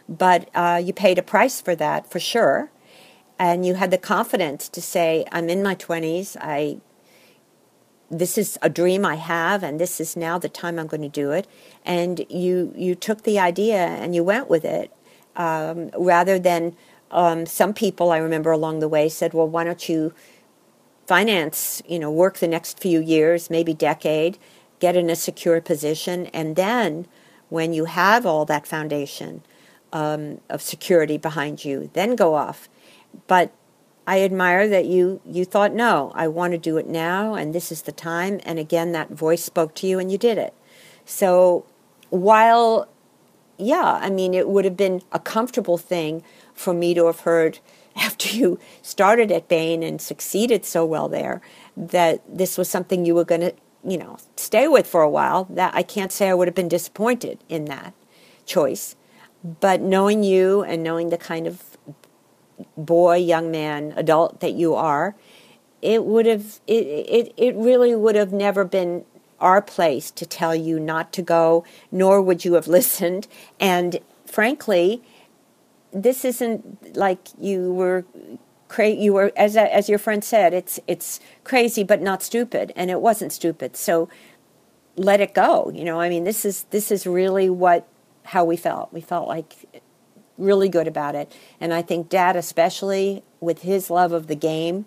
but 0.08 0.50
uh, 0.54 0.80
you 0.84 0.92
paid 0.92 1.18
a 1.18 1.22
price 1.22 1.60
for 1.62 1.74
that 1.76 2.10
for 2.10 2.20
sure 2.20 2.70
and 3.38 3.64
you 3.64 3.74
had 3.74 3.90
the 3.90 3.98
confidence 3.98 4.68
to 4.68 4.82
say 4.82 5.24
i'm 5.32 5.48
in 5.48 5.62
my 5.62 5.74
20s 5.74 6.36
i 6.40 6.78
this 8.10 8.38
is 8.38 8.58
a 8.62 8.68
dream 8.68 9.04
i 9.04 9.16
have 9.16 9.62
and 9.62 9.78
this 9.78 10.00
is 10.00 10.16
now 10.16 10.38
the 10.38 10.48
time 10.48 10.78
i'm 10.78 10.86
going 10.86 11.02
to 11.02 11.08
do 11.08 11.30
it. 11.30 11.46
And 11.84 12.24
you 12.28 12.72
you 12.76 12.94
took 12.94 13.22
the 13.22 13.38
idea 13.38 13.76
and 13.76 14.14
you 14.14 14.24
went 14.24 14.48
with 14.48 14.64
it 14.64 14.92
um, 15.36 15.90
rather 15.96 16.38
than 16.38 16.76
um, 17.10 17.46
some 17.46 17.72
people 17.74 18.10
i 18.10 18.18
remember 18.18 18.50
along 18.50 18.80
the 18.80 18.88
way 18.88 19.08
said 19.08 19.34
well 19.34 19.48
why 19.48 19.64
don't 19.64 19.88
you 19.88 20.14
finance 21.06 21.82
you 21.86 21.98
know 21.98 22.10
work 22.10 22.38
the 22.38 22.48
next 22.48 22.78
few 22.78 23.00
years 23.00 23.48
maybe 23.50 23.72
decade 23.72 24.38
get 24.78 24.96
in 24.96 25.08
a 25.10 25.16
secure 25.16 25.60
position 25.60 26.26
and 26.26 26.56
then 26.56 27.06
when 27.48 27.72
you 27.72 27.86
have 27.86 28.26
all 28.26 28.44
that 28.44 28.66
foundation 28.66 29.42
um, 29.92 30.40
of 30.48 30.60
security 30.62 31.16
behind 31.16 31.64
you 31.64 31.90
then 31.92 32.14
go 32.16 32.34
off. 32.34 32.68
But 33.26 33.52
I 34.08 34.22
admire 34.22 34.66
that 34.68 34.86
you 34.86 35.20
you 35.26 35.44
thought 35.44 35.74
no, 35.74 36.12
I 36.14 36.28
want 36.28 36.52
to 36.52 36.58
do 36.58 36.78
it 36.78 36.86
now 36.86 37.34
and 37.34 37.54
this 37.54 37.70
is 37.70 37.82
the 37.82 37.92
time 37.92 38.40
and 38.42 38.58
again 38.58 38.92
that 38.92 39.10
voice 39.10 39.44
spoke 39.44 39.74
to 39.76 39.86
you 39.86 39.98
and 39.98 40.10
you 40.10 40.16
did 40.16 40.38
it. 40.38 40.54
So 41.04 41.66
while 42.08 42.88
yeah, 43.58 43.98
I 44.00 44.08
mean 44.08 44.32
it 44.32 44.48
would 44.48 44.64
have 44.64 44.78
been 44.78 45.02
a 45.12 45.18
comfortable 45.18 45.76
thing 45.76 46.22
for 46.54 46.72
me 46.72 46.94
to 46.94 47.04
have 47.04 47.20
heard 47.20 47.58
after 47.96 48.34
you 48.34 48.58
started 48.80 49.30
at 49.30 49.46
Bain 49.46 49.82
and 49.82 50.00
succeeded 50.00 50.64
so 50.64 50.86
well 50.86 51.10
there 51.10 51.42
that 51.76 52.22
this 52.26 52.56
was 52.56 52.70
something 52.70 53.04
you 53.04 53.14
were 53.14 53.26
going 53.26 53.42
to, 53.42 53.54
you 53.86 53.98
know, 53.98 54.16
stay 54.36 54.68
with 54.68 54.86
for 54.86 55.02
a 55.02 55.10
while. 55.10 55.44
That 55.50 55.74
I 55.74 55.82
can't 55.82 56.12
say 56.12 56.30
I 56.30 56.34
would 56.34 56.48
have 56.48 56.54
been 56.54 56.68
disappointed 56.68 57.44
in 57.50 57.66
that 57.66 57.92
choice. 58.46 58.96
But 59.44 59.82
knowing 59.82 60.24
you 60.24 60.62
and 60.62 60.82
knowing 60.82 61.10
the 61.10 61.18
kind 61.18 61.46
of 61.46 61.77
boy, 62.76 63.16
young 63.16 63.50
man, 63.50 63.92
adult 63.96 64.40
that 64.40 64.52
you 64.52 64.74
are, 64.74 65.14
it 65.82 66.04
would 66.04 66.26
have 66.26 66.60
it, 66.66 66.86
it, 66.86 67.34
it 67.36 67.54
really 67.56 67.94
would 67.94 68.16
have 68.16 68.32
never 68.32 68.64
been 68.64 69.04
our 69.40 69.62
place 69.62 70.10
to 70.10 70.26
tell 70.26 70.54
you 70.54 70.80
not 70.80 71.12
to 71.12 71.22
go, 71.22 71.64
nor 71.92 72.20
would 72.20 72.44
you 72.44 72.54
have 72.54 72.66
listened. 72.78 73.28
And 73.60 74.00
frankly, 74.26 75.02
this 75.92 76.24
isn't 76.24 76.96
like 76.96 77.28
you 77.38 77.72
were 77.72 78.04
cra- 78.68 78.90
you 78.90 79.12
were 79.12 79.32
as 79.36 79.56
as 79.56 79.88
your 79.88 79.98
friend 79.98 80.22
said, 80.22 80.52
it's 80.52 80.80
it's 80.86 81.20
crazy 81.44 81.82
but 81.84 82.02
not 82.02 82.22
stupid, 82.22 82.72
and 82.76 82.90
it 82.90 83.00
wasn't 83.00 83.32
stupid. 83.32 83.76
So 83.76 84.08
let 84.96 85.20
it 85.20 85.32
go. 85.34 85.70
You 85.74 85.84
know, 85.84 86.00
I 86.00 86.08
mean, 86.08 86.24
this 86.24 86.44
is 86.44 86.64
this 86.70 86.90
is 86.90 87.06
really 87.06 87.48
what 87.48 87.86
how 88.24 88.44
we 88.44 88.56
felt. 88.56 88.92
We 88.92 89.00
felt 89.00 89.28
like 89.28 89.82
really 90.38 90.68
good 90.68 90.86
about 90.86 91.14
it. 91.14 91.30
And 91.60 91.74
I 91.74 91.82
think 91.82 92.08
Dad, 92.08 92.36
especially 92.36 93.22
with 93.40 93.62
his 93.62 93.90
love 93.90 94.12
of 94.12 94.26
the 94.26 94.34
game, 94.34 94.86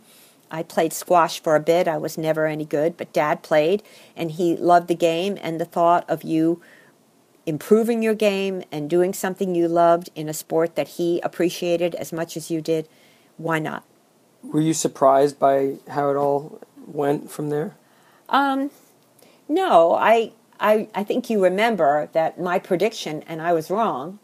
I 0.50 0.64
played 0.64 0.92
squash 0.92 1.42
for 1.42 1.56
a 1.56 1.62
bit. 1.62 1.88
I 1.88 1.98
was 1.98 2.18
never 2.18 2.46
any 2.46 2.66
good, 2.66 2.98
but 2.98 3.14
Dad 3.14 3.42
played, 3.42 3.84
and 4.16 4.32
he 4.32 4.58
loved 4.58 4.88
the 4.88 4.96
game 4.96 5.38
and 5.42 5.62
the 5.62 5.66
thought 5.66 6.10
of 6.10 6.24
you 6.24 6.62
improving 7.46 8.04
your 8.04 8.14
game 8.14 8.64
and 8.72 8.90
doing 8.90 9.14
something 9.14 9.56
you 9.56 9.68
loved 9.68 10.10
in 10.14 10.30
a 10.30 10.34
sport 10.34 10.76
that 10.76 10.90
he 10.90 11.20
appreciated 11.22 11.96
as 11.96 12.14
much 12.14 12.38
as 12.38 12.52
you 12.52 12.62
did. 12.62 12.88
Why 13.38 13.60
not? 13.60 13.84
Were 14.44 14.62
you 14.62 14.74
surprised 14.74 15.40
by 15.40 15.78
how 15.90 16.10
it 16.10 16.16
all 16.16 16.60
went 16.86 17.32
from 17.32 17.50
there? 17.50 17.76
Um, 18.30 18.72
no, 19.48 19.94
I, 19.94 20.34
I, 20.60 20.88
I 20.94 21.04
think 21.04 21.30
you 21.30 21.44
remember 21.44 22.10
that 22.14 22.40
my 22.40 22.60
prediction, 22.60 23.24
and 23.28 23.42
I 23.42 23.54
was 23.54 23.70
wrong, 23.70 24.20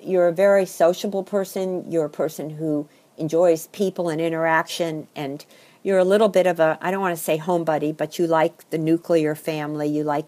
you're 0.00 0.28
a 0.28 0.32
very 0.32 0.66
sociable 0.66 1.22
person. 1.22 1.90
You're 1.90 2.06
a 2.06 2.10
person 2.10 2.50
who 2.50 2.88
enjoys 3.16 3.66
people 3.68 4.08
and 4.08 4.20
interaction, 4.20 5.08
and 5.16 5.44
you're 5.82 5.98
a 5.98 6.04
little 6.04 6.28
bit 6.28 6.46
of 6.46 6.60
a 6.60 6.78
I 6.80 6.90
don't 6.90 7.00
want 7.00 7.16
to 7.16 7.22
say 7.22 7.38
homebody, 7.38 7.96
but 7.96 8.18
you 8.18 8.26
like 8.26 8.68
the 8.70 8.78
nuclear 8.78 9.34
family. 9.34 9.88
You 9.88 10.04
like 10.04 10.26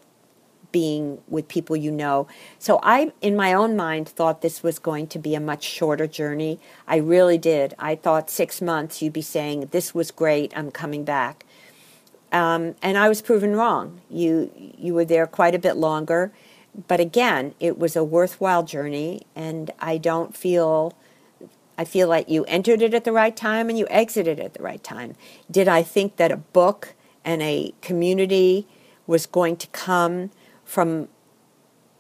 being 0.73 1.21
with 1.29 1.49
people 1.49 1.77
you 1.77 1.91
know. 1.91 2.29
So 2.59 2.79
I, 2.83 3.13
in 3.21 3.37
my 3.37 3.53
own 3.53 3.77
mind, 3.77 4.09
thought 4.09 4.43
this 4.43 4.63
was 4.63 4.79
going 4.79 5.07
to 5.09 5.19
be 5.19 5.35
a 5.35 5.41
much 5.41 5.65
shorter 5.65 6.07
journey. 6.07 6.61
I 6.87 6.97
really 6.97 7.39
did. 7.39 7.75
I 7.79 7.97
thought 7.97 8.31
six 8.31 8.61
months 8.61 9.03
you'd 9.03 9.13
be 9.13 9.23
saying, 9.23 9.69
This 9.73 9.95
was 9.95 10.11
great, 10.11 10.53
I'm 10.57 10.71
coming 10.71 11.05
back. 11.05 11.45
Um, 12.33 12.77
and 12.81 12.97
I 12.97 13.09
was 13.09 13.23
proven 13.23 13.57
wrong. 13.57 14.01
You, 14.09 14.53
you 14.57 14.95
were 14.95 15.05
there 15.05 15.27
quite 15.27 15.55
a 15.55 15.59
bit 15.59 15.77
longer 15.77 16.33
but 16.89 17.01
again, 17.01 17.55
it 17.61 17.79
was 17.79 17.97
a 17.97 18.05
worthwhile 18.05 18.63
journey, 18.63 19.23
and 19.35 19.71
I 19.79 19.99
don't 19.99 20.37
feel. 20.37 20.95
I 21.77 21.85
feel 21.85 22.09
like 22.09 22.29
you 22.29 22.45
entered 22.45 22.83
it 22.83 22.93
at 22.93 23.05
the 23.05 23.13
right 23.13 23.35
time 23.35 23.71
and 23.71 23.79
you 23.79 23.87
exited 23.89 24.39
at 24.39 24.53
the 24.53 24.63
right 24.63 24.85
time. 24.85 25.15
Did 25.51 25.67
I 25.67 25.83
think 25.83 26.17
that 26.17 26.31
a 26.31 26.37
book 26.37 26.95
and 27.25 27.41
a 27.41 27.73
community 27.81 28.69
was 29.07 29.25
going 29.25 29.57
to 29.57 29.67
come 29.69 30.31
from 30.63 31.09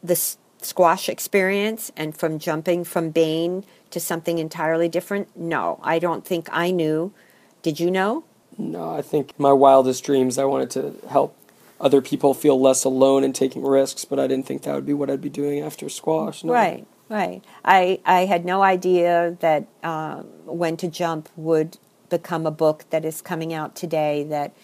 the 0.02 0.16
squash 0.60 1.08
experience 1.08 1.90
and 1.96 2.14
from 2.14 2.38
jumping 2.38 2.84
from 2.84 3.08
Bain 3.08 3.64
to 3.90 3.98
something 3.98 4.38
entirely 4.38 4.88
different? 4.88 5.34
No, 5.34 5.80
I 5.82 5.98
don't 5.98 6.26
think 6.26 6.48
I 6.52 6.70
knew. 6.70 7.14
Did 7.62 7.80
you 7.80 7.90
know? 7.90 8.24
No, 8.58 8.94
I 8.94 9.00
think 9.00 9.38
my 9.38 9.52
wildest 9.52 10.04
dreams, 10.04 10.36
I 10.36 10.44
wanted 10.44 10.70
to 10.72 11.08
help 11.08 11.34
other 11.80 12.02
people 12.02 12.34
feel 12.34 12.60
less 12.60 12.84
alone 12.84 13.24
in 13.24 13.32
taking 13.32 13.64
risks, 13.64 14.04
but 14.04 14.20
I 14.20 14.26
didn't 14.26 14.46
think 14.46 14.62
that 14.62 14.74
would 14.74 14.86
be 14.86 14.92
what 14.92 15.10
I'd 15.10 15.22
be 15.22 15.30
doing 15.30 15.60
after 15.60 15.88
squash. 15.88 16.44
No. 16.44 16.52
Right, 16.52 16.86
right. 17.08 17.42
I, 17.64 18.00
I 18.04 18.26
had 18.26 18.44
no 18.44 18.62
idea 18.62 19.36
that 19.40 19.66
um, 19.82 20.24
When 20.44 20.76
to 20.76 20.88
Jump 20.88 21.30
would 21.36 21.78
become 22.10 22.46
a 22.46 22.50
book 22.50 22.84
that 22.90 23.04
is 23.04 23.22
coming 23.22 23.54
out 23.54 23.74
today 23.74 24.24
that 24.24 24.54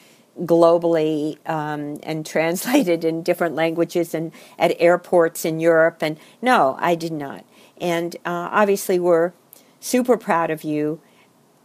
globally 0.41 1.39
um, 1.49 1.99
and 2.03 2.27
translated 2.35 3.03
in 3.03 3.23
different 3.23 3.55
languages 3.55 4.13
and 4.15 4.31
at 4.59 4.77
airports 4.79 5.47
in 5.47 5.59
Europe. 5.59 6.03
And 6.03 6.19
no, 6.43 6.77
I 6.79 6.95
did 6.97 7.13
not. 7.13 7.47
And 7.81 8.15
uh, 8.27 8.51
obviously, 8.53 8.99
we're 8.99 9.33
super 9.81 10.19
proud 10.19 10.51
of 10.51 10.65
you. 10.65 11.01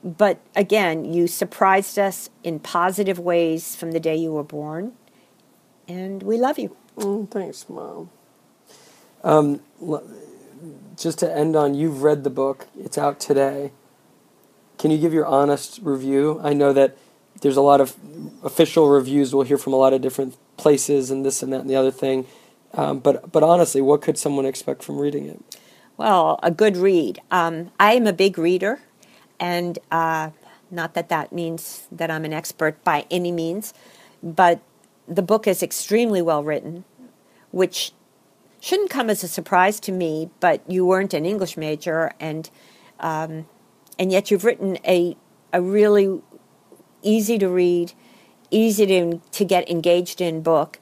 But 0.04 0.40
again, 0.56 1.06
you 1.06 1.28
surprised 1.28 2.00
us 2.00 2.30
in 2.44 2.60
positive 2.60 3.20
ways 3.20 3.76
from 3.76 3.92
the 3.92 4.00
day 4.00 4.16
you 4.16 4.32
were 4.32 4.44
born 4.44 4.94
and 5.92 6.24
we 6.24 6.38
love 6.38 6.58
you. 6.58 6.76
Mm, 6.98 7.30
thanks, 7.30 7.66
Mom. 7.70 8.10
Um, 9.24 9.60
just 10.98 11.20
to 11.20 11.36
end 11.36 11.56
on, 11.56 11.74
you've 11.74 12.02
read 12.02 12.24
the 12.24 12.30
book. 12.30 12.68
It's 12.80 12.98
out 12.98 13.20
today. 13.20 13.72
Can 14.78 14.92
you 14.92 14.98
give 14.98 15.14
your 15.14 15.26
honest 15.26 15.80
review? 15.84 16.40
I 16.44 16.54
know 16.54 16.74
that 16.74 16.98
there's 17.42 17.58
a 17.58 17.62
lot 17.62 17.82
of 17.82 17.96
official 18.44 18.90
reviews 18.90 19.34
we'll 19.34 19.46
hear 19.46 19.58
from 19.58 19.74
a 19.74 19.76
lot 19.76 19.94
of 19.94 20.02
different 20.02 20.38
places 20.58 21.12
and 21.12 21.26
this 21.26 21.44
and 21.44 21.52
that 21.54 21.62
and 21.62 21.70
the 21.70 21.76
other 21.76 21.92
thing. 21.92 22.26
Um, 22.74 23.00
but 23.00 23.32
but 23.32 23.44
honestly, 23.44 23.82
what 23.82 24.02
could 24.02 24.18
someone 24.18 24.46
expect 24.46 24.84
from 24.84 24.98
reading 24.98 25.28
it? 25.28 25.44
Well, 25.98 26.40
a 26.42 26.52
good 26.52 26.78
read. 26.78 27.22
Um, 27.30 27.72
I 27.80 27.94
am 27.94 28.08
a 28.08 28.14
big 28.14 28.38
reader, 28.38 28.80
and 29.40 29.78
uh, 29.92 30.32
not 30.72 30.94
that 30.94 31.10
that 31.10 31.34
means 31.34 31.88
that 31.92 32.10
I'm 32.10 32.26
an 32.26 32.34
expert 32.34 32.82
by 32.84 33.06
any 33.12 33.32
means, 33.32 33.74
but 34.24 34.62
the 35.08 35.22
book 35.22 35.48
is 35.48 35.64
extremely 35.64 36.22
well 36.22 36.44
written, 36.44 36.86
which 37.52 37.92
shouldn't 38.60 38.90
come 38.90 39.10
as 39.10 39.24
a 39.24 39.28
surprise 39.28 39.80
to 39.82 39.92
me. 39.92 40.30
But 40.40 40.62
you 40.70 40.86
weren't 40.86 41.14
an 41.14 41.26
English 41.26 41.58
major, 41.58 42.12
and 42.20 42.50
um, 43.00 43.48
and 43.98 44.12
yet 44.12 44.32
you've 44.32 44.46
written 44.46 44.78
a 44.86 45.18
a 45.54 45.62
really 45.62 46.22
easy 47.02 47.38
to 47.40 47.50
read, 47.50 47.94
easy 48.50 48.86
to 48.86 49.22
to 49.32 49.46
get 49.46 49.70
engaged 49.70 50.22
in 50.22 50.42
book, 50.42 50.80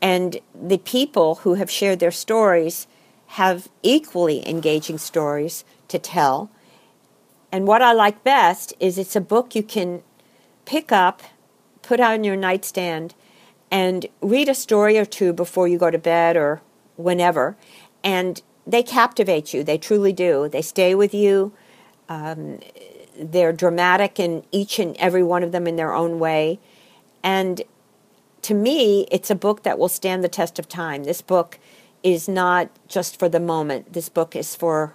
and 0.00 0.40
the 0.54 0.78
people 0.78 1.36
who 1.36 1.54
have 1.54 1.70
shared 1.70 2.00
their 2.00 2.10
stories 2.10 2.86
have 3.32 3.68
equally 3.82 4.48
engaging 4.48 4.98
stories 4.98 5.64
to 5.88 5.98
tell. 5.98 6.50
And 7.52 7.66
what 7.66 7.82
I 7.82 7.92
like 7.92 8.24
best 8.24 8.74
is 8.80 8.98
it's 8.98 9.16
a 9.16 9.20
book 9.20 9.54
you 9.54 9.62
can 9.62 10.02
pick 10.64 10.92
up, 10.92 11.22
put 11.82 12.00
on 12.00 12.24
your 12.24 12.36
nightstand, 12.36 13.14
and 13.70 14.06
read 14.20 14.48
a 14.48 14.54
story 14.54 14.98
or 14.98 15.04
two 15.04 15.32
before 15.32 15.68
you 15.68 15.78
go 15.78 15.90
to 15.90 15.98
bed 15.98 16.36
or 16.36 16.62
whenever. 16.96 17.56
And 18.02 18.40
they 18.66 18.82
captivate 18.82 19.52
you. 19.54 19.64
They 19.64 19.78
truly 19.78 20.12
do. 20.12 20.48
They 20.48 20.62
stay 20.62 20.94
with 20.94 21.14
you. 21.14 21.52
Um, 22.08 22.60
they're 23.18 23.52
dramatic 23.52 24.20
in 24.20 24.44
each 24.52 24.78
and 24.78 24.96
every 24.96 25.22
one 25.22 25.42
of 25.42 25.52
them 25.52 25.66
in 25.66 25.76
their 25.76 25.94
own 25.94 26.18
way. 26.18 26.60
And 27.22 27.62
to 28.42 28.54
me, 28.54 29.06
it's 29.10 29.30
a 29.30 29.34
book 29.34 29.62
that 29.64 29.78
will 29.78 29.88
stand 29.88 30.22
the 30.22 30.28
test 30.28 30.58
of 30.58 30.68
time. 30.68 31.04
This 31.04 31.22
book 31.22 31.58
is 32.02 32.28
not 32.28 32.70
just 32.86 33.18
for 33.18 33.28
the 33.28 33.40
moment. 33.40 33.92
This 33.92 34.08
book 34.08 34.36
is 34.36 34.54
for 34.54 34.94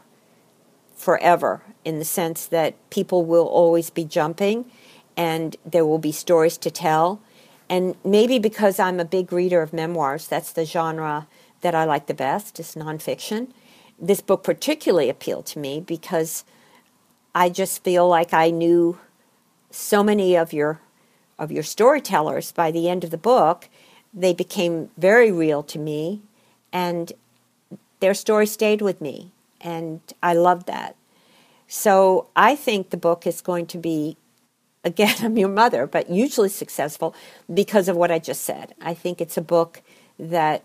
forever 0.95 1.61
in 1.83 1.99
the 1.99 2.05
sense 2.05 2.45
that 2.45 2.75
people 2.89 3.25
will 3.25 3.45
always 3.45 3.89
be 3.89 4.05
jumping 4.05 4.65
and 5.17 5.57
there 5.65 5.85
will 5.85 5.99
be 5.99 6.11
stories 6.11 6.57
to 6.57 6.71
tell. 6.71 7.21
And 7.73 7.95
maybe 8.05 8.37
because 8.37 8.77
I'm 8.77 8.99
a 8.99 9.05
big 9.17 9.33
reader 9.33 9.63
of 9.63 9.73
memoirs, 9.73 10.27
that's 10.27 10.51
the 10.51 10.63
genre 10.63 11.27
that 11.61 11.73
I 11.73 11.85
like 11.85 12.05
the 12.05 12.13
best, 12.13 12.59
is 12.59 12.75
nonfiction. 12.75 13.47
This 13.97 14.21
book 14.21 14.43
particularly 14.43 15.09
appealed 15.09 15.47
to 15.47 15.59
me 15.59 15.79
because 15.79 16.43
I 17.33 17.49
just 17.49 17.83
feel 17.83 18.07
like 18.07 18.31
I 18.31 18.51
knew 18.51 18.99
so 19.71 20.03
many 20.03 20.35
of 20.35 20.53
your 20.53 20.81
of 21.39 21.51
your 21.51 21.63
storytellers 21.63 22.51
by 22.51 22.69
the 22.69 22.87
end 22.87 23.03
of 23.03 23.09
the 23.09 23.17
book. 23.17 23.69
They 24.13 24.35
became 24.35 24.91
very 24.95 25.31
real 25.31 25.63
to 25.63 25.79
me 25.79 26.21
and 26.71 27.11
their 28.01 28.13
story 28.13 28.45
stayed 28.45 28.83
with 28.83 29.01
me, 29.01 29.31
and 29.61 29.99
I 30.21 30.33
loved 30.35 30.67
that. 30.67 30.95
So 31.67 32.27
I 32.35 32.55
think 32.55 32.91
the 32.91 32.97
book 32.97 33.25
is 33.25 33.41
going 33.41 33.65
to 33.67 33.79
be, 33.79 34.17
again, 34.83 35.15
I'm 35.21 35.37
your 35.37 35.49
mother, 35.49 35.87
but 35.87 36.09
usually 36.09 36.49
successful 36.49 37.15
because 37.53 37.87
of 37.87 37.95
what 37.95 38.11
I 38.11 38.19
just 38.19 38.43
said. 38.43 38.73
I 38.81 38.93
think 38.93 39.21
it's 39.21 39.37
a 39.37 39.41
book 39.41 39.81
that 40.19 40.63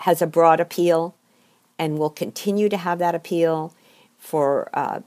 has 0.00 0.22
a 0.22 0.26
broad 0.26 0.60
appeal 0.60 1.14
and 1.78 1.98
will 1.98 2.10
continue 2.10 2.68
to 2.68 2.76
have 2.76 2.98
that 2.98 3.14
appeal 3.14 3.74
for 4.18 4.68
uh, 4.74 5.00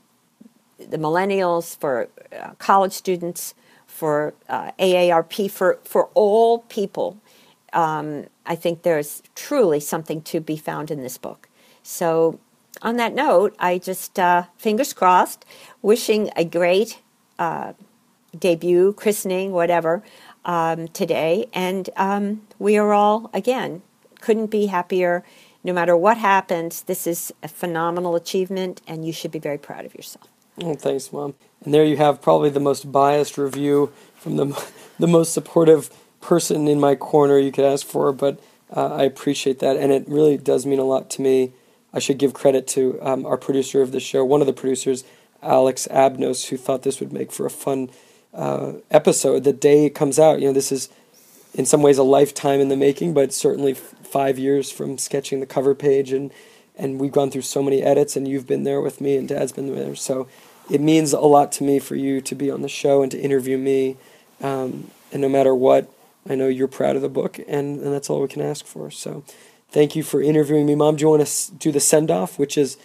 the 0.80 0.98
millennials, 0.98 1.78
for 1.78 2.08
uh, 2.38 2.52
college 2.60 2.94
students, 2.94 3.54
for 3.86 4.34
uh, 4.48 4.72
AARP, 4.80 5.52
for, 5.52 5.80
for 5.84 6.10
all 6.14 6.60
people 6.60 7.18
um, 7.74 8.26
I 8.46 8.56
think 8.56 8.84
there's 8.84 9.24
truly 9.36 9.80
something 9.80 10.22
to 10.24 10.40
be 10.40 10.58
found 10.58 10.92
in 10.92 11.02
this 11.02 11.18
book. 11.18 11.48
So, 11.84 12.40
on 12.82 12.98
that 12.98 13.14
note, 13.14 13.56
I 13.60 13.78
just, 13.78 14.18
uh, 14.18 14.44
fingers 14.58 14.94
crossed, 14.94 15.46
wishing 15.82 16.30
a 16.36 16.44
great 16.44 17.00
uh, 17.38 17.74
debut, 18.38 18.94
christening, 18.94 19.52
whatever, 19.52 20.04
um, 20.46 20.88
today. 20.90 21.48
And 21.54 21.90
um, 21.96 22.42
we 22.60 22.78
are 22.78 22.94
all, 22.94 23.30
again, 23.34 23.82
couldn't 24.20 24.48
be 24.48 24.68
happier. 24.68 25.24
No 25.64 25.74
matter 25.74 25.96
what 25.96 26.18
happens, 26.18 26.84
this 26.84 27.06
is 27.06 27.32
a 27.44 27.48
phenomenal 27.48 28.16
achievement, 28.16 28.82
and 28.88 29.06
you 29.06 29.14
should 29.14 29.32
be 29.32 29.40
very 29.40 29.58
proud 29.58 29.86
of 29.86 29.94
yourself. 29.94 30.28
Oh, 30.62 30.74
thanks, 30.74 31.14
Mom. 31.14 31.36
And 31.64 31.74
there 31.74 31.86
you 31.86 31.98
have 31.98 32.22
probably 32.22 32.50
the 32.50 32.60
most 32.60 32.92
biased 32.92 33.38
review 33.38 33.92
from 34.16 34.38
the, 34.38 34.66
the 35.00 35.08
most 35.08 35.34
supportive 35.34 35.90
person 36.20 36.68
in 36.68 36.80
my 36.80 36.96
corner 36.96 37.38
you 37.38 37.52
could 37.52 37.66
ask 37.66 37.86
for, 37.86 38.12
but 38.12 38.40
uh, 38.76 38.96
I 38.96 39.04
appreciate 39.04 39.60
that, 39.60 39.78
and 39.78 39.92
it 39.92 40.08
really 40.08 40.38
does 40.38 40.66
mean 40.66 40.80
a 40.80 40.84
lot 40.84 41.10
to 41.12 41.22
me. 41.22 41.54
I 41.94 42.00
should 42.00 42.18
give 42.18 42.34
credit 42.34 42.68
to 42.70 42.98
um, 43.02 43.26
our 43.26 43.38
producer 43.38 43.82
of 43.82 43.92
the 43.92 44.00
show, 44.00 44.24
one 44.24 44.40
of 44.40 44.48
the 44.48 44.54
producers, 44.54 45.04
Alex 45.44 45.88
Abnos, 45.92 46.50
who 46.50 46.58
thought 46.58 46.84
this 46.84 47.00
would 47.00 47.12
make 47.12 47.32
for 47.32 47.46
a 47.46 47.50
fun 47.50 47.90
uh, 48.34 48.74
episode. 48.90 49.44
The 49.44 49.54
day 49.54 49.86
it 49.86 49.96
comes 49.96 50.20
out, 50.20 50.40
you 50.40 50.48
know, 50.48 50.54
this 50.54 50.72
is 50.72 50.90
in 51.54 51.66
some 51.66 51.82
ways 51.82 51.98
a 51.98 52.04
lifetime 52.04 52.60
in 52.60 52.70
the 52.70 52.78
making, 52.78 53.14
but 53.14 53.34
certainly 53.34 53.74
f- 53.74 53.94
five 54.04 54.40
years 54.40 54.72
from 54.72 54.98
sketching 54.98 55.40
the 55.40 55.46
cover 55.46 55.76
page, 55.76 56.12
and 56.12 56.32
and 56.78 57.00
we've 57.00 57.12
gone 57.12 57.30
through 57.30 57.42
so 57.42 57.62
many 57.62 57.82
edits, 57.82 58.16
and 58.16 58.28
you've 58.28 58.48
been 58.48 58.64
there 58.64 58.82
with 58.82 59.02
me, 59.02 59.18
and 59.18 59.28
Dad's 59.28 59.52
been 59.52 59.74
there, 59.76 59.96
so 59.96 60.28
it 60.70 60.80
means 60.80 61.12
a 61.12 61.20
lot 61.20 61.52
to 61.54 61.64
me 61.64 61.80
for 61.80 61.96
you 61.96 62.22
to 62.22 62.36
be 62.36 62.50
on 62.50 62.62
the 62.62 62.70
show 62.70 63.02
and 63.02 63.12
to 63.12 63.20
interview 63.20 63.58
me, 63.58 63.98
um, 64.42 64.90
and 65.12 65.22
no 65.22 65.30
matter 65.30 65.54
what 65.54 65.92
I 66.30 66.36
know 66.36 66.48
you're 66.48 66.68
proud 66.68 66.96
of 66.96 67.02
the 67.02 67.10
book, 67.10 67.40
and, 67.40 67.80
and 67.80 67.94
that's 67.94 68.10
all 68.10 68.22
we 68.22 68.28
can 68.28 68.42
ask 68.42 68.66
for. 68.66 68.92
So 68.92 69.24
thank 69.70 69.96
you 69.96 70.04
for 70.04 70.22
interviewing 70.22 70.66
me, 70.66 70.76
Mom. 70.76 70.96
Do 70.96 71.02
you 71.02 71.10
want 71.10 71.26
to 71.26 71.52
do 71.56 71.72
the 71.72 71.80
send 71.80 72.10
off, 72.12 72.40
which 72.40 72.58
is 72.58 72.78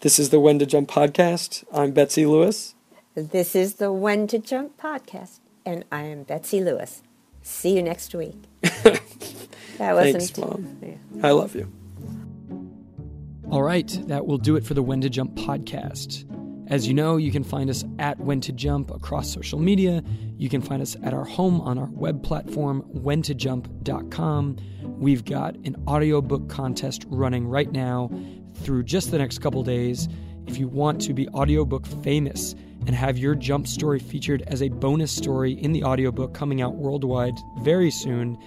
this 0.00 0.18
is 0.18 0.30
the 0.30 0.40
When 0.40 0.58
to 0.60 0.66
Jump 0.66 0.88
podcast? 0.88 1.64
I'm 1.72 1.90
Betsy 1.90 2.24
Lewis. 2.24 2.74
This 3.22 3.56
is 3.56 3.74
the 3.74 3.92
When 3.92 4.28
to 4.28 4.38
Jump 4.38 4.80
podcast, 4.80 5.40
and 5.66 5.84
I 5.90 6.02
am 6.02 6.22
Betsy 6.22 6.62
Lewis. 6.62 7.02
See 7.42 7.74
you 7.74 7.82
next 7.82 8.14
week. 8.14 8.36
that 8.62 9.00
wasn't. 9.78 10.22
Thanks, 10.22 10.38
Mom. 10.38 10.78
Yeah. 10.80 11.26
I 11.26 11.32
love 11.32 11.56
you. 11.56 11.72
All 13.50 13.64
right, 13.64 13.88
that 14.06 14.26
will 14.26 14.38
do 14.38 14.54
it 14.54 14.64
for 14.64 14.74
the 14.74 14.84
When 14.84 15.00
to 15.00 15.10
Jump 15.10 15.34
podcast. 15.34 16.24
As 16.68 16.86
you 16.86 16.94
know, 16.94 17.16
you 17.16 17.32
can 17.32 17.42
find 17.42 17.68
us 17.68 17.84
at 17.98 18.20
When 18.20 18.40
to 18.42 18.52
Jump 18.52 18.92
across 18.92 19.32
social 19.32 19.58
media. 19.58 20.04
You 20.36 20.48
can 20.48 20.62
find 20.62 20.80
us 20.80 20.96
at 21.02 21.12
our 21.12 21.24
home 21.24 21.60
on 21.60 21.76
our 21.76 21.90
web 21.90 22.22
platform, 22.22 22.84
whentojump.com. 22.94 24.56
We've 24.84 25.24
got 25.24 25.56
an 25.64 25.74
audiobook 25.88 26.48
contest 26.48 27.04
running 27.08 27.48
right 27.48 27.72
now 27.72 28.12
through 28.54 28.84
just 28.84 29.10
the 29.10 29.18
next 29.18 29.38
couple 29.38 29.64
days. 29.64 30.08
If 30.46 30.56
you 30.56 30.68
want 30.68 31.00
to 31.02 31.12
be 31.12 31.28
audiobook 31.30 31.84
famous 31.84 32.54
and 32.88 32.96
have 32.96 33.16
your 33.18 33.34
jump 33.34 33.68
story 33.68 33.98
featured 33.98 34.42
as 34.46 34.62
a 34.62 34.70
bonus 34.70 35.14
story 35.14 35.52
in 35.52 35.72
the 35.72 35.84
audiobook 35.84 36.32
coming 36.32 36.62
out 36.62 36.74
worldwide 36.74 37.38
very 37.58 37.90
soon, 37.90 38.38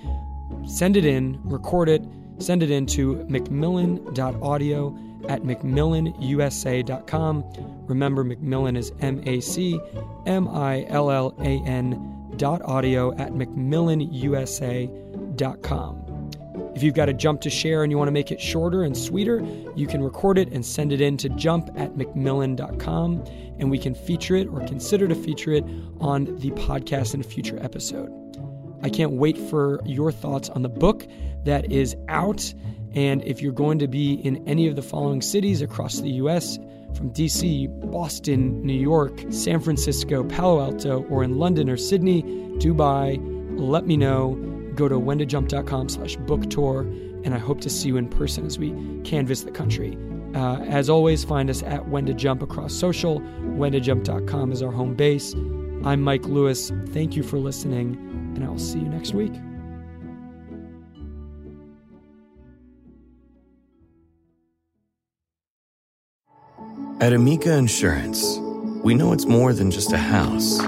send 0.66 0.98
it 0.98 1.06
in, 1.06 1.40
record 1.44 1.88
it, 1.88 2.04
send 2.40 2.64
it 2.64 2.72
in 2.72 2.88
to 2.88 3.24
macmillan.audio 3.30 4.98
at 5.30 5.44
macmillanusa.com. 5.44 7.44
Remember, 7.88 8.24
Macmillan 8.24 8.76
is 8.76 8.92
M 9.00 9.22
A 9.28 9.40
C 9.40 9.80
M 10.26 10.48
I 10.48 10.88
L 10.90 11.12
L 11.12 11.36
A 11.40 11.62
N 11.68 12.34
dot 12.38 12.64
audio 12.64 13.16
at 13.18 13.34
macmillanusa.com. 13.34 16.11
If 16.76 16.84
you've 16.84 16.94
got 16.94 17.10
a 17.10 17.14
jump 17.14 17.42
to 17.42 17.50
share 17.50 17.84
and 17.84 17.92
you 17.92 17.98
want 17.98 18.08
to 18.08 18.14
make 18.14 18.32
it 18.32 18.40
shorter 18.40 18.84
and 18.84 18.98
sweeter, 18.98 19.46
you 19.76 19.88
can 19.88 20.02
record 20.02 20.38
it 20.38 20.52
and 20.52 20.66
send 20.66 20.94
it 20.94 21.02
in 21.02 21.18
to 21.18 21.30
jump 21.30 21.70
at 21.76 21.98
macmillan.com 21.98 23.24
and 23.60 23.70
we 23.70 23.78
can 23.78 23.94
feature 23.94 24.36
it 24.36 24.48
or 24.48 24.66
consider 24.66 25.08
to 25.08 25.16
feature 25.16 25.52
it 25.52 25.66
on 26.00 26.26
the 26.38 26.52
podcast 26.52 27.14
in 27.14 27.20
a 27.20 27.24
future 27.24 27.60
episode. 27.62 28.10
I 28.84 28.90
can't 28.90 29.12
wait 29.12 29.38
for 29.38 29.80
your 29.86 30.12
thoughts 30.12 30.50
on 30.50 30.62
the 30.62 30.70
book 30.70 31.06
that 31.44 31.72
is 31.72 31.96
out. 32.08 32.54
And 32.94 33.24
if 33.24 33.42
you're 33.42 33.52
going 33.52 33.80
to 33.80 33.88
be 33.88 34.14
in 34.14 34.48
any 34.48 34.68
of 34.68 34.76
the 34.76 34.82
following 34.82 35.22
cities 35.22 35.62
across 35.62 36.00
the 36.00 36.12
US, 36.12 36.58
from 36.96 37.12
DC, 37.12 37.92
Boston, 37.92 38.66
New 38.66 38.80
York, 38.80 39.24
San 39.30 39.60
Francisco, 39.60 40.24
Palo 40.24 40.62
Alto, 40.62 41.04
or 41.10 41.24
in 41.24 41.38
London 41.38 41.70
or 41.70 41.78
Sydney, 41.78 42.24
Dubai, 42.58 43.18
let 43.58 43.86
me 43.86 43.98
know. 43.98 44.61
Go 44.82 44.90
to 44.90 45.00
whentojump.com 45.00 45.90
slash 45.90 46.16
book 46.16 46.50
tour, 46.50 46.82
and 47.24 47.36
I 47.36 47.38
hope 47.38 47.62
to 47.62 47.70
see 47.70 47.90
you 47.90 47.98
in 47.98 48.10
person 48.10 48.48
as 48.48 48.58
we 48.58 48.72
canvas 49.04 49.44
the 49.44 49.52
country. 49.52 49.96
Uh, 50.34 50.58
as 50.62 50.90
always, 50.90 51.24
find 51.24 51.52
us 51.52 51.62
at 51.62 51.88
When 51.88 52.08
to 52.08 52.16
Jump 52.16 52.42
across 52.42 52.74
social. 52.74 53.20
WhenToJump.com 53.20 54.52
is 54.52 54.64
our 54.64 54.72
home 54.72 54.96
base. 54.96 55.36
I'm 55.86 56.02
Mike 56.02 56.26
Lewis. 56.26 56.72
Thank 56.88 57.16
you 57.16 57.22
for 57.22 57.38
listening, 57.38 57.94
and 58.36 58.44
I'll 58.44 58.58
see 58.58 58.80
you 58.80 58.90
next 58.90 59.14
week. 59.14 59.34
At 67.00 67.14
Amica 67.14 67.54
Insurance, 67.56 68.40
we 68.84 68.96
know 68.96 69.14
it's 69.14 69.26
more 69.26 69.54
than 69.54 69.70
just 69.70 69.94
a 69.94 69.98
house. 69.98 70.60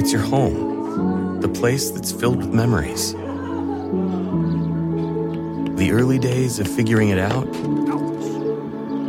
It's 0.00 0.10
your 0.10 0.22
home, 0.22 0.77
the 1.40 1.48
place 1.48 1.90
that's 1.90 2.10
filled 2.12 2.38
with 2.38 2.52
memories. 2.52 3.12
The 5.76 5.90
early 5.92 6.18
days 6.18 6.58
of 6.58 6.66
figuring 6.66 7.10
it 7.10 7.18
out 7.18 7.52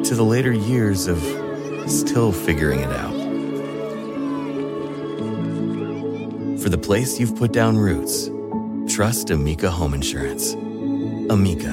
to 0.05 0.15
the 0.15 0.23
later 0.23 0.51
years 0.51 1.07
of 1.07 1.19
still 1.89 2.31
figuring 2.31 2.81
it 2.81 2.91
out. 2.91 3.13
For 6.61 6.69
the 6.69 6.77
place 6.77 7.19
you've 7.19 7.35
put 7.35 7.51
down 7.51 7.77
roots, 7.77 8.29
trust 8.93 9.29
Amica 9.31 9.71
Home 9.71 9.93
Insurance. 9.93 10.53
Amica, 11.31 11.71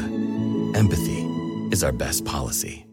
empathy 0.74 1.22
is 1.70 1.84
our 1.84 1.92
best 1.92 2.24
policy. 2.24 2.85